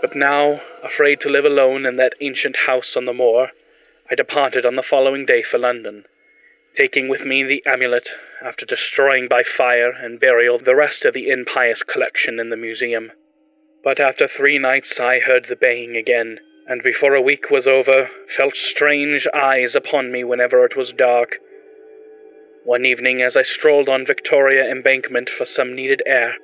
But 0.00 0.16
now, 0.16 0.62
afraid 0.82 1.20
to 1.20 1.28
live 1.28 1.44
alone 1.44 1.84
in 1.84 1.96
that 1.96 2.14
ancient 2.22 2.56
house 2.56 2.96
on 2.96 3.04
the 3.04 3.12
moor, 3.12 3.50
I 4.10 4.14
departed 4.14 4.64
on 4.64 4.76
the 4.76 4.82
following 4.82 5.26
day 5.26 5.42
for 5.42 5.58
London, 5.58 6.06
taking 6.74 7.08
with 7.08 7.26
me 7.26 7.42
the 7.42 7.62
amulet 7.66 8.08
after 8.40 8.64
destroying 8.64 9.28
by 9.28 9.42
fire 9.42 9.90
and 9.90 10.18
burial 10.18 10.58
the 10.58 10.74
rest 10.74 11.04
of 11.04 11.12
the 11.12 11.28
impious 11.28 11.82
collection 11.82 12.40
in 12.40 12.48
the 12.48 12.56
museum. 12.56 13.12
But 13.82 13.98
after 13.98 14.28
three 14.28 14.58
nights 14.58 15.00
I 15.00 15.20
heard 15.20 15.46
the 15.46 15.56
baying 15.56 15.96
again, 15.96 16.40
and 16.66 16.82
before 16.82 17.14
a 17.14 17.22
week 17.22 17.50
was 17.50 17.66
over, 17.66 18.10
felt 18.28 18.54
strange 18.56 19.26
eyes 19.32 19.74
upon 19.74 20.12
me 20.12 20.22
whenever 20.22 20.64
it 20.64 20.76
was 20.76 20.92
dark. 20.92 21.40
One 22.64 22.84
evening, 22.84 23.22
as 23.22 23.38
I 23.38 23.42
strolled 23.42 23.88
on 23.88 24.04
Victoria 24.04 24.70
Embankment 24.70 25.30
for 25.30 25.46
some 25.46 25.74
needed 25.74 26.02
air, 26.04 26.36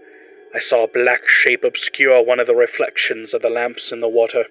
I 0.55 0.59
saw 0.59 0.84
a 0.84 0.89
black 0.89 1.28
shape 1.28 1.62
obscure 1.62 2.22
one 2.22 2.41
of 2.41 2.47
the 2.47 2.55
reflections 2.55 3.34
of 3.34 3.43
the 3.43 3.51
lamps 3.51 3.93
in 3.93 4.01
the 4.01 4.09
water. 4.09 4.47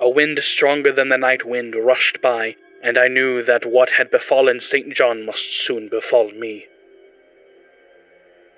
A 0.00 0.08
wind 0.08 0.40
stronger 0.40 0.90
than 0.90 1.08
the 1.08 1.18
night 1.18 1.44
wind 1.44 1.76
rushed 1.76 2.20
by, 2.20 2.56
and 2.82 2.98
I 2.98 3.06
knew 3.06 3.42
that 3.42 3.64
what 3.64 3.90
had 3.90 4.10
befallen 4.10 4.58
St. 4.58 4.92
John 4.92 5.24
must 5.24 5.56
soon 5.56 5.86
befall 5.86 6.32
me. 6.32 6.66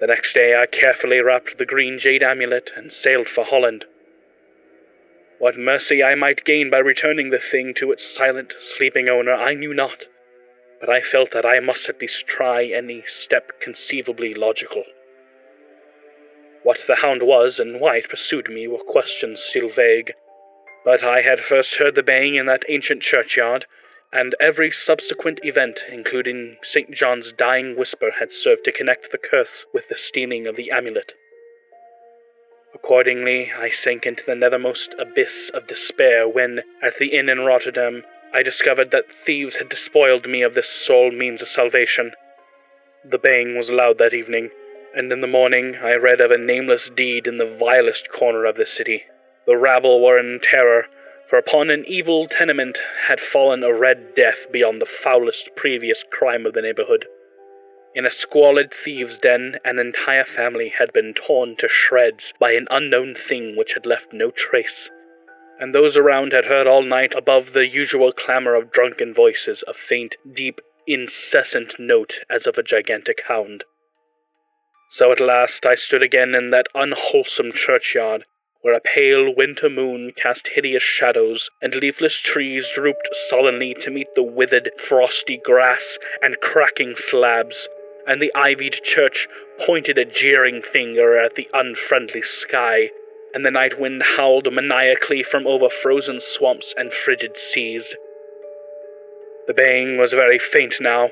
The 0.03 0.09
next 0.09 0.33
day 0.33 0.57
I 0.57 0.67
carefully 0.67 1.21
wrapped 1.21 1.59
the 1.59 1.65
green 1.65 1.97
jade 1.97 2.25
amulet 2.25 2.73
and 2.75 2.93
sailed 2.93 3.29
for 3.29 3.45
Holland. 3.45 3.85
What 5.39 5.57
mercy 5.57 6.03
I 6.03 6.17
might 6.17 6.45
gain 6.45 6.71
by 6.71 6.81
returning 6.81 7.31
the 7.31 7.39
thing 7.39 7.73
to 7.75 7.93
its 7.93 8.05
silent, 8.05 8.53
sleeping 8.59 9.09
owner 9.09 9.33
I 9.33 9.55
knew 9.55 9.73
not, 9.73 10.09
but 10.81 10.91
I 10.91 11.03
felt 11.03 11.31
that 11.31 11.47
I 11.47 11.61
must 11.61 11.89
at 11.89 12.01
least 12.01 12.27
try 12.27 12.65
any 12.65 13.05
step 13.07 13.61
conceivably 13.61 14.35
logical. 14.35 14.83
What 16.65 16.81
the 16.89 16.97
hound 16.97 17.23
was 17.23 17.61
and 17.61 17.79
why 17.79 17.99
it 17.99 18.09
pursued 18.09 18.49
me 18.49 18.67
were 18.67 18.83
questions 18.83 19.41
still 19.41 19.69
vague, 19.69 20.15
but 20.85 21.05
I 21.05 21.21
had 21.21 21.39
first 21.39 21.77
heard 21.77 21.95
the 21.95 22.03
baying 22.03 22.35
in 22.35 22.47
that 22.47 22.65
ancient 22.69 23.03
churchyard, 23.03 23.67
and 24.13 24.35
every 24.39 24.71
subsequent 24.71 25.41
event, 25.43 25.85
including 25.91 26.59
St. 26.63 26.91
John's 26.91 27.33
dying 27.33 27.77
whisper, 27.77 28.11
had 28.19 28.33
served 28.33 28.65
to 28.65 28.73
connect 28.73 29.11
the 29.11 29.19
curse 29.19 29.65
with 29.73 29.89
the 29.89 29.97
stealing 29.97 30.47
of 30.47 30.57
the 30.57 30.71
amulet. 30.71 31.15
Accordingly, 32.75 33.53
I 33.57 33.71
sank 33.71 34.07
into 34.07 34.25
the 34.25 34.35
nethermost 34.35 34.95
abyss 34.99 35.51
of 35.55 35.67
despair 35.67 36.29
when, 36.29 36.63
at 36.83 36.99
the 36.99 37.15
inn 37.17 37.29
in 37.29 37.41
Rotterdam, 37.41 38.05
I 38.35 38.43
discovered 38.43 38.91
that 38.91 39.13
thieves 39.13 39.57
had 39.57 39.69
despoiled 39.69 40.27
me 40.27 40.43
of 40.43 40.55
this 40.55 40.69
sole 40.69 41.11
means 41.11 41.43
of 41.43 41.49
salvation. 41.49 42.13
The 43.05 43.19
baying 43.19 43.57
was 43.57 43.71
loud 43.71 43.99
that 43.99 44.15
evening, 44.15 44.51
and 44.95 45.13
in 45.13 45.21
the 45.21 45.27
morning 45.27 45.77
I 45.77 45.95
read 45.95 46.21
of 46.21 46.31
a 46.31 46.39
nameless 46.39 46.91
deed 46.91 47.27
in 47.27 47.39
the 47.39 47.47
vilest 47.47 48.11
corner 48.11 48.45
of 48.45 48.57
the 48.57 48.67
city. 48.67 49.05
The 49.47 49.57
rabble 49.57 50.03
were 50.03 50.19
in 50.19 50.41
terror, 50.41 50.87
for 51.33 51.39
upon 51.39 51.71
an 51.71 51.83
evil 51.89 52.29
tenement 52.29 52.79
had 53.07 53.19
fallen 53.19 53.65
a 53.65 53.73
red 53.73 54.15
death 54.15 54.53
beyond 54.53 54.83
the 54.83 54.85
foulest 54.85 55.49
previous 55.57 56.05
crime 56.11 56.45
of 56.45 56.53
the 56.53 56.61
neighborhood. 56.61 57.07
In 57.95 58.05
a 58.05 58.11
squalid 58.11 58.71
thieves' 58.71 59.17
den, 59.17 59.59
an 59.65 59.79
entire 59.79 60.27
family 60.27 60.69
had 60.69 60.93
been 60.93 61.15
torn 61.15 61.57
to 61.57 61.71
shreds 61.71 62.35
by 62.39 62.53
an 62.53 62.67
unknown 62.71 63.15
thing 63.15 63.57
which 63.57 63.73
had 63.73 63.87
left 63.87 64.13
no 64.13 64.31
trace, 64.31 64.91
and 65.59 65.75
those 65.75 65.97
around 65.97 66.35
had 66.35 66.45
heard 66.45 66.67
all 66.67 66.83
night, 66.83 67.15
above 67.15 67.55
the 67.55 67.67
usual 67.67 68.13
clamor 68.13 68.55
of 68.55 68.71
drunken 68.71 69.15
voices, 69.15 69.65
a 69.67 69.73
faint, 69.73 70.19
deep, 70.35 70.61
incessant 70.87 71.77
note 71.79 72.19
as 72.29 72.47
of 72.47 72.59
a 72.59 72.63
gigantic 72.63 73.23
hound. 73.29 73.65
So 74.91 75.11
at 75.11 75.19
last 75.19 75.65
I 75.65 75.77
stood 75.77 76.05
again 76.05 76.35
in 76.35 76.51
that 76.51 76.67
unwholesome 76.75 77.53
churchyard, 77.53 78.25
where 78.63 78.75
a 78.75 78.81
pale 78.81 79.35
winter 79.35 79.69
moon 79.69 80.13
cast 80.17 80.47
hideous 80.47 80.83
shadows, 80.83 81.51
and 81.61 81.75
leafless 81.75 82.19
trees 82.19 82.71
drooped 82.73 83.09
sullenly 83.29 83.75
to 83.75 83.91
meet 83.91 84.15
the 84.15 84.23
withered, 84.23 84.71
frosty 84.79 85.37
grass 85.37 85.99
and 86.23 86.41
cracking 86.41 86.95
slabs, 86.97 87.69
and 88.07 88.23
the 88.23 88.33
ivied 88.37 88.81
church 88.85 89.29
pointed 89.59 89.99
a 89.99 90.05
jeering 90.05 90.63
finger 90.63 91.19
at 91.19 91.35
the 91.35 91.49
unfriendly 91.53 92.23
sky, 92.23 92.89
and 93.35 93.45
the 93.45 93.51
night 93.51 93.81
wind 93.81 94.01
howled 94.01 94.53
maniacally 94.53 95.25
from 95.25 95.45
over 95.45 95.69
frozen 95.69 96.21
swamps 96.21 96.73
and 96.77 96.93
frigid 96.93 97.37
seas. 97.37 97.97
The 99.49 99.55
baying 99.55 99.97
was 99.97 100.13
very 100.13 100.39
faint 100.39 100.81
now, 100.81 101.11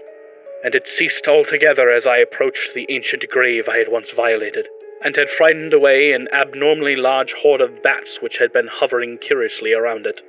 and 0.62 0.76
it 0.76 0.86
ceased 0.86 1.26
altogether 1.26 1.90
as 1.90 2.07
I 2.07 2.18
approached 2.18 2.74
the 2.74 2.86
ancient 2.88 3.28
grave 3.28 3.68
I 3.68 3.78
had 3.78 3.88
once 3.88 4.12
violated 4.12 4.68
and 5.03 5.16
had 5.16 5.30
frightened 5.30 5.72
away 5.72 6.12
an 6.12 6.28
abnormally 6.32 6.94
large 6.94 7.32
horde 7.32 7.61
of 7.61 7.82
bats 7.82 8.20
which 8.20 8.38
had 8.38 8.53
been 8.53 8.66
hovering 8.66 9.16
curiously 9.18 9.72
around 9.72 10.07
it. 10.07 10.20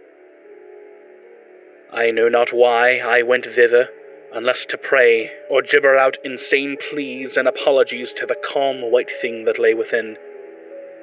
I 1.91 2.11
know 2.11 2.29
not 2.29 2.53
why 2.53 2.99
I 2.99 3.21
went 3.21 3.45
thither, 3.45 3.89
unless 4.31 4.63
to 4.65 4.77
pray, 4.77 5.29
or 5.49 5.61
gibber 5.61 5.97
out 5.97 6.17
insane 6.23 6.77
pleas 6.89 7.35
and 7.35 7.49
apologies 7.49 8.13
to 8.13 8.25
the 8.25 8.35
calm 8.35 8.81
white 8.91 9.11
thing 9.11 9.43
that 9.43 9.59
lay 9.59 9.73
within. 9.73 10.17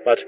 But, 0.03 0.25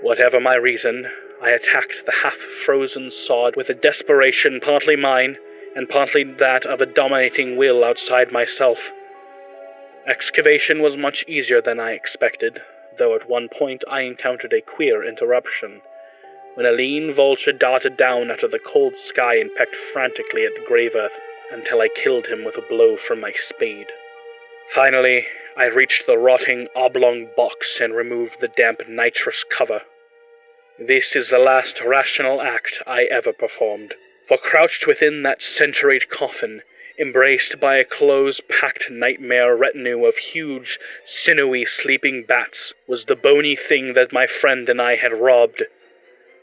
whatever 0.00 0.40
my 0.40 0.54
reason, 0.54 1.10
I 1.42 1.50
attacked 1.50 2.06
the 2.06 2.12
half 2.22 2.36
frozen 2.36 3.10
sod 3.10 3.54
with 3.54 3.68
a 3.68 3.74
desperation 3.74 4.60
partly 4.60 4.96
mine, 4.96 5.36
and 5.76 5.90
partly 5.90 6.24
that 6.24 6.64
of 6.64 6.80
a 6.80 6.86
dominating 6.86 7.58
will 7.58 7.84
outside 7.84 8.32
myself. 8.32 8.90
Excavation 10.06 10.80
was 10.80 10.96
much 10.96 11.22
easier 11.28 11.60
than 11.60 11.78
I 11.78 11.92
expected, 11.92 12.62
though 12.98 13.14
at 13.14 13.28
one 13.28 13.48
point 13.48 13.84
I 13.88 14.02
encountered 14.02 14.52
a 14.52 14.60
queer 14.60 15.02
interruption. 15.04 15.80
When 16.54 16.66
a 16.66 16.72
lean 16.72 17.12
vulture 17.12 17.52
darted 17.52 17.96
down 17.96 18.30
out 18.30 18.42
of 18.42 18.50
the 18.50 18.58
cold 18.58 18.96
sky 18.96 19.36
and 19.36 19.54
pecked 19.54 19.76
frantically 19.76 20.44
at 20.44 20.54
the 20.54 20.64
grave 20.66 20.94
earth 20.94 21.18
until 21.50 21.80
I 21.80 21.88
killed 21.88 22.26
him 22.26 22.44
with 22.44 22.58
a 22.58 22.62
blow 22.62 22.96
from 22.96 23.20
my 23.20 23.32
spade. 23.32 23.92
Finally, 24.68 25.26
I 25.56 25.66
reached 25.66 26.06
the 26.06 26.18
rotting 26.18 26.68
oblong 26.76 27.28
box 27.36 27.80
and 27.80 27.94
removed 27.94 28.40
the 28.40 28.48
damp 28.48 28.88
nitrous 28.88 29.44
cover. 29.44 29.82
This 30.78 31.16
is 31.16 31.30
the 31.30 31.38
last 31.38 31.80
rational 31.80 32.40
act 32.40 32.82
I 32.86 33.04
ever 33.04 33.32
performed, 33.32 33.94
for 34.26 34.36
crouched 34.36 34.86
within 34.86 35.22
that 35.22 35.42
centuried 35.42 36.10
coffin 36.10 36.62
embraced 36.98 37.60
by 37.60 37.76
a 37.76 37.84
close 37.84 38.40
packed 38.48 38.90
nightmare 38.90 39.54
retinue 39.54 40.04
of 40.04 40.16
huge, 40.16 40.80
sinewy 41.04 41.64
sleeping 41.64 42.24
bats, 42.24 42.74
was 42.86 43.04
the 43.04 43.14
bony 43.14 43.54
thing 43.54 43.92
that 43.92 44.12
my 44.12 44.26
friend 44.26 44.68
and 44.68 44.82
I 44.82 44.96
had 44.96 45.12
robbed. 45.12 45.62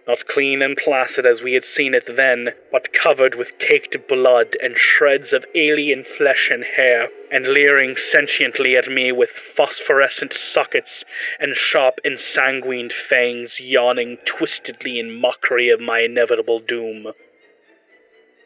Not 0.08 0.28
clean 0.28 0.62
and 0.62 0.78
placid 0.78 1.26
as 1.26 1.42
we 1.42 1.54
had 1.54 1.66
seen 1.66 1.94
it 1.94 2.06
then, 2.06 2.54
but 2.72 2.94
covered 2.94 3.36
with 3.36 3.58
caked 3.58 4.08
blood 4.08 4.56
and 4.62 4.78
shreds 4.78 5.34
of 5.34 5.46
alien 5.56 6.04
flesh 6.04 6.52
and 6.52 6.64
hair, 6.64 7.10
and 7.32 7.48
leering 7.48 7.98
sentiently 7.98 8.78
at 8.78 8.88
me 8.88 9.12
with 9.12 9.32
phosphorescent 9.32 10.32
sockets 10.32 11.04
and 11.40 11.56
sharp 11.56 12.00
ensanguined 12.06 12.94
fangs 12.94 13.60
yawning 13.60 14.18
twistedly 14.26 15.00
in 15.00 15.12
mockery 15.12 15.70
of 15.70 15.80
my 15.80 16.02
inevitable 16.02 16.60
doom 16.60 17.14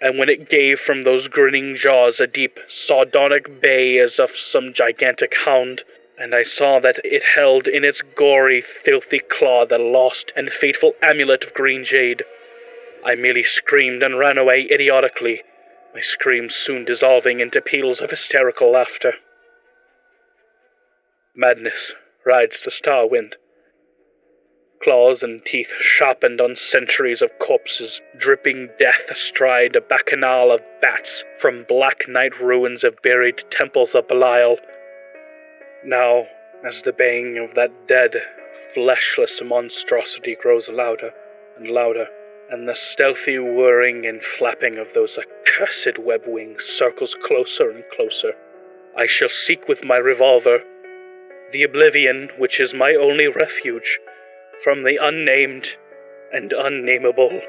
and 0.02 0.18
when 0.18 0.30
it 0.30 0.50
gave 0.50 0.80
from 0.80 1.04
those 1.04 1.28
grinning 1.28 1.76
jaws 1.76 2.20
a 2.20 2.28
deep, 2.28 2.60
sardonic 2.68 3.62
bay 3.62 3.98
as 4.00 4.20
of 4.20 4.32
some 4.32 4.74
gigantic 4.74 5.36
hound, 5.36 5.84
and 6.18 6.34
I 6.34 6.44
saw 6.44 6.80
that 6.80 7.00
it 7.04 7.24
held 7.24 7.68
in 7.68 7.84
its 7.84 8.02
gory, 8.02 8.62
filthy 8.62 9.20
claw 9.20 9.66
the 9.66 9.78
lost 9.78 10.32
and 10.36 10.50
fateful 10.50 10.96
amulet 11.02 11.44
of 11.44 11.54
green 11.54 11.84
jade, 11.84 12.24
I 13.04 13.16
merely 13.16 13.44
screamed 13.44 14.04
and 14.04 14.20
ran 14.20 14.38
away 14.38 14.68
idiotically, 14.70 15.44
my 15.94 16.02
screams 16.02 16.56
soon 16.56 16.86
dissolving 16.86 17.40
into 17.40 17.62
peals 17.62 18.02
of 18.02 18.10
hysterical 18.10 18.72
laughter. 18.72 19.16
Madness 21.34 21.94
rides 22.26 22.60
the 22.62 22.72
star 22.72 23.08
wind 23.08 23.38
claws 24.82 25.24
and 25.24 25.44
teeth 25.44 25.74
sharpened 25.80 26.40
on 26.40 26.56
centuries 26.56 27.22
of 27.22 27.38
corpses, 27.40 28.02
dripping 28.18 28.70
death 28.80 29.10
astride 29.10 29.76
a 29.76 29.82
bacchanal 29.82 30.52
of 30.52 30.62
bats 30.82 31.24
from 31.38 31.66
black 31.68 32.08
night 32.08 32.40
ruins 32.40 32.84
of 32.84 33.02
buried 33.02 33.44
temples 33.50 33.96
of 33.96 34.08
Belial. 34.08 34.58
Now, 35.84 36.28
as 36.66 36.82
the 36.82 36.94
baying 36.94 37.38
of 37.38 37.56
that 37.56 37.88
dead, 37.88 38.22
fleshless 38.74 39.42
monstrosity 39.44 40.36
grows 40.36 40.70
louder 40.70 41.14
and 41.58 41.68
louder, 41.70 42.08
and 42.50 42.68
the 42.68 42.76
stealthy 42.76 43.38
whirring 43.38 44.06
and 44.06 44.24
flapping 44.24 44.78
of 44.78 44.94
those 44.94 45.18
accursed 45.18 46.00
web 46.00 46.24
wings 46.26 46.64
circles 46.64 47.16
closer 47.24 47.70
and 47.70 47.84
closer, 47.92 48.34
I 48.98 49.06
shall 49.06 49.30
seek 49.30 49.68
with 49.68 49.84
my 49.84 49.98
revolver 49.98 50.60
the 51.52 51.64
oblivion 51.64 52.30
which 52.38 52.60
is 52.60 52.74
my 52.74 52.94
only 52.94 53.28
refuge 53.28 54.00
from 54.64 54.84
the 54.84 54.98
unnamed 55.02 55.78
and 56.32 56.54
unnameable. 56.54 57.42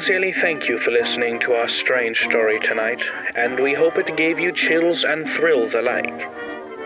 Sincerely 0.00 0.32
thank 0.32 0.66
you 0.66 0.78
for 0.78 0.92
listening 0.92 1.38
to 1.40 1.52
our 1.52 1.68
strange 1.68 2.22
story 2.22 2.58
tonight, 2.58 3.02
and 3.34 3.60
we 3.60 3.74
hope 3.74 3.98
it 3.98 4.16
gave 4.16 4.40
you 4.40 4.50
chills 4.50 5.04
and 5.04 5.28
thrills 5.28 5.74
alike. 5.74 6.26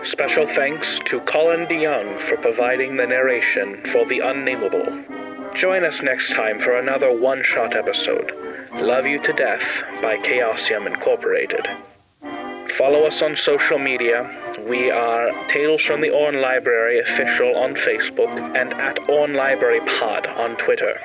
Special 0.03 0.49
thanks 0.49 0.99
to 1.05 1.21
Colin 1.21 1.67
DeYoung 1.67 2.21
for 2.21 2.37
providing 2.39 2.97
the 2.97 3.07
narration 3.07 3.81
for 3.85 4.05
The 4.05 4.19
Unnameable. 4.19 5.05
Join 5.55 5.85
us 5.85 6.03
next 6.03 6.33
time 6.33 6.59
for 6.59 6.77
another 6.77 7.17
one 7.17 7.45
shot 7.45 7.77
episode 7.77 8.33
Love 8.81 9.07
You 9.07 9.21
to 9.21 9.33
Death 9.33 9.85
by 10.03 10.17
Chaosium 10.17 10.89
Incorporated. 10.89 11.69
Follow 12.73 13.05
us 13.05 13.23
on 13.23 13.37
social 13.37 13.79
media. 13.79 14.29
We 14.67 14.91
are 14.91 15.31
Tales 15.47 15.83
from 15.83 16.01
the 16.01 16.11
Orne 16.11 16.41
Library 16.41 16.99
official 16.99 17.55
on 17.59 17.77
Facebook 17.77 18.35
and 18.57 18.75
at 18.75 19.09
Orne 19.09 19.35
Library 19.35 19.83
Pod 20.01 20.27
on 20.27 20.57
Twitter. 20.57 20.99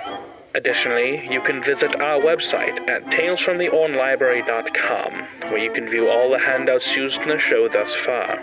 Additionally, 0.55 1.27
you 1.29 1.41
can 1.41 1.61
visit 1.61 2.01
our 2.01 2.19
website 2.19 2.89
at 2.89 3.05
talesfromtheornelibrary.com, 3.05 5.27
where 5.51 5.59
you 5.59 5.71
can 5.71 5.87
view 5.87 6.09
all 6.09 6.31
the 6.31 6.39
handouts 6.39 6.97
used 6.97 7.21
in 7.21 7.27
the 7.27 7.37
show 7.37 7.67
thus 7.67 7.93
far. 7.93 8.39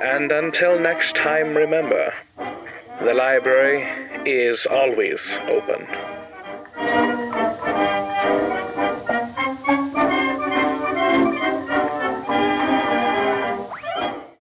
And 0.00 0.30
until 0.30 0.78
next 0.78 1.16
time, 1.16 1.56
remember 1.56 2.14
the 3.00 3.14
library 3.14 3.88
is 4.24 4.64
always 4.66 5.40
open. 5.48 5.88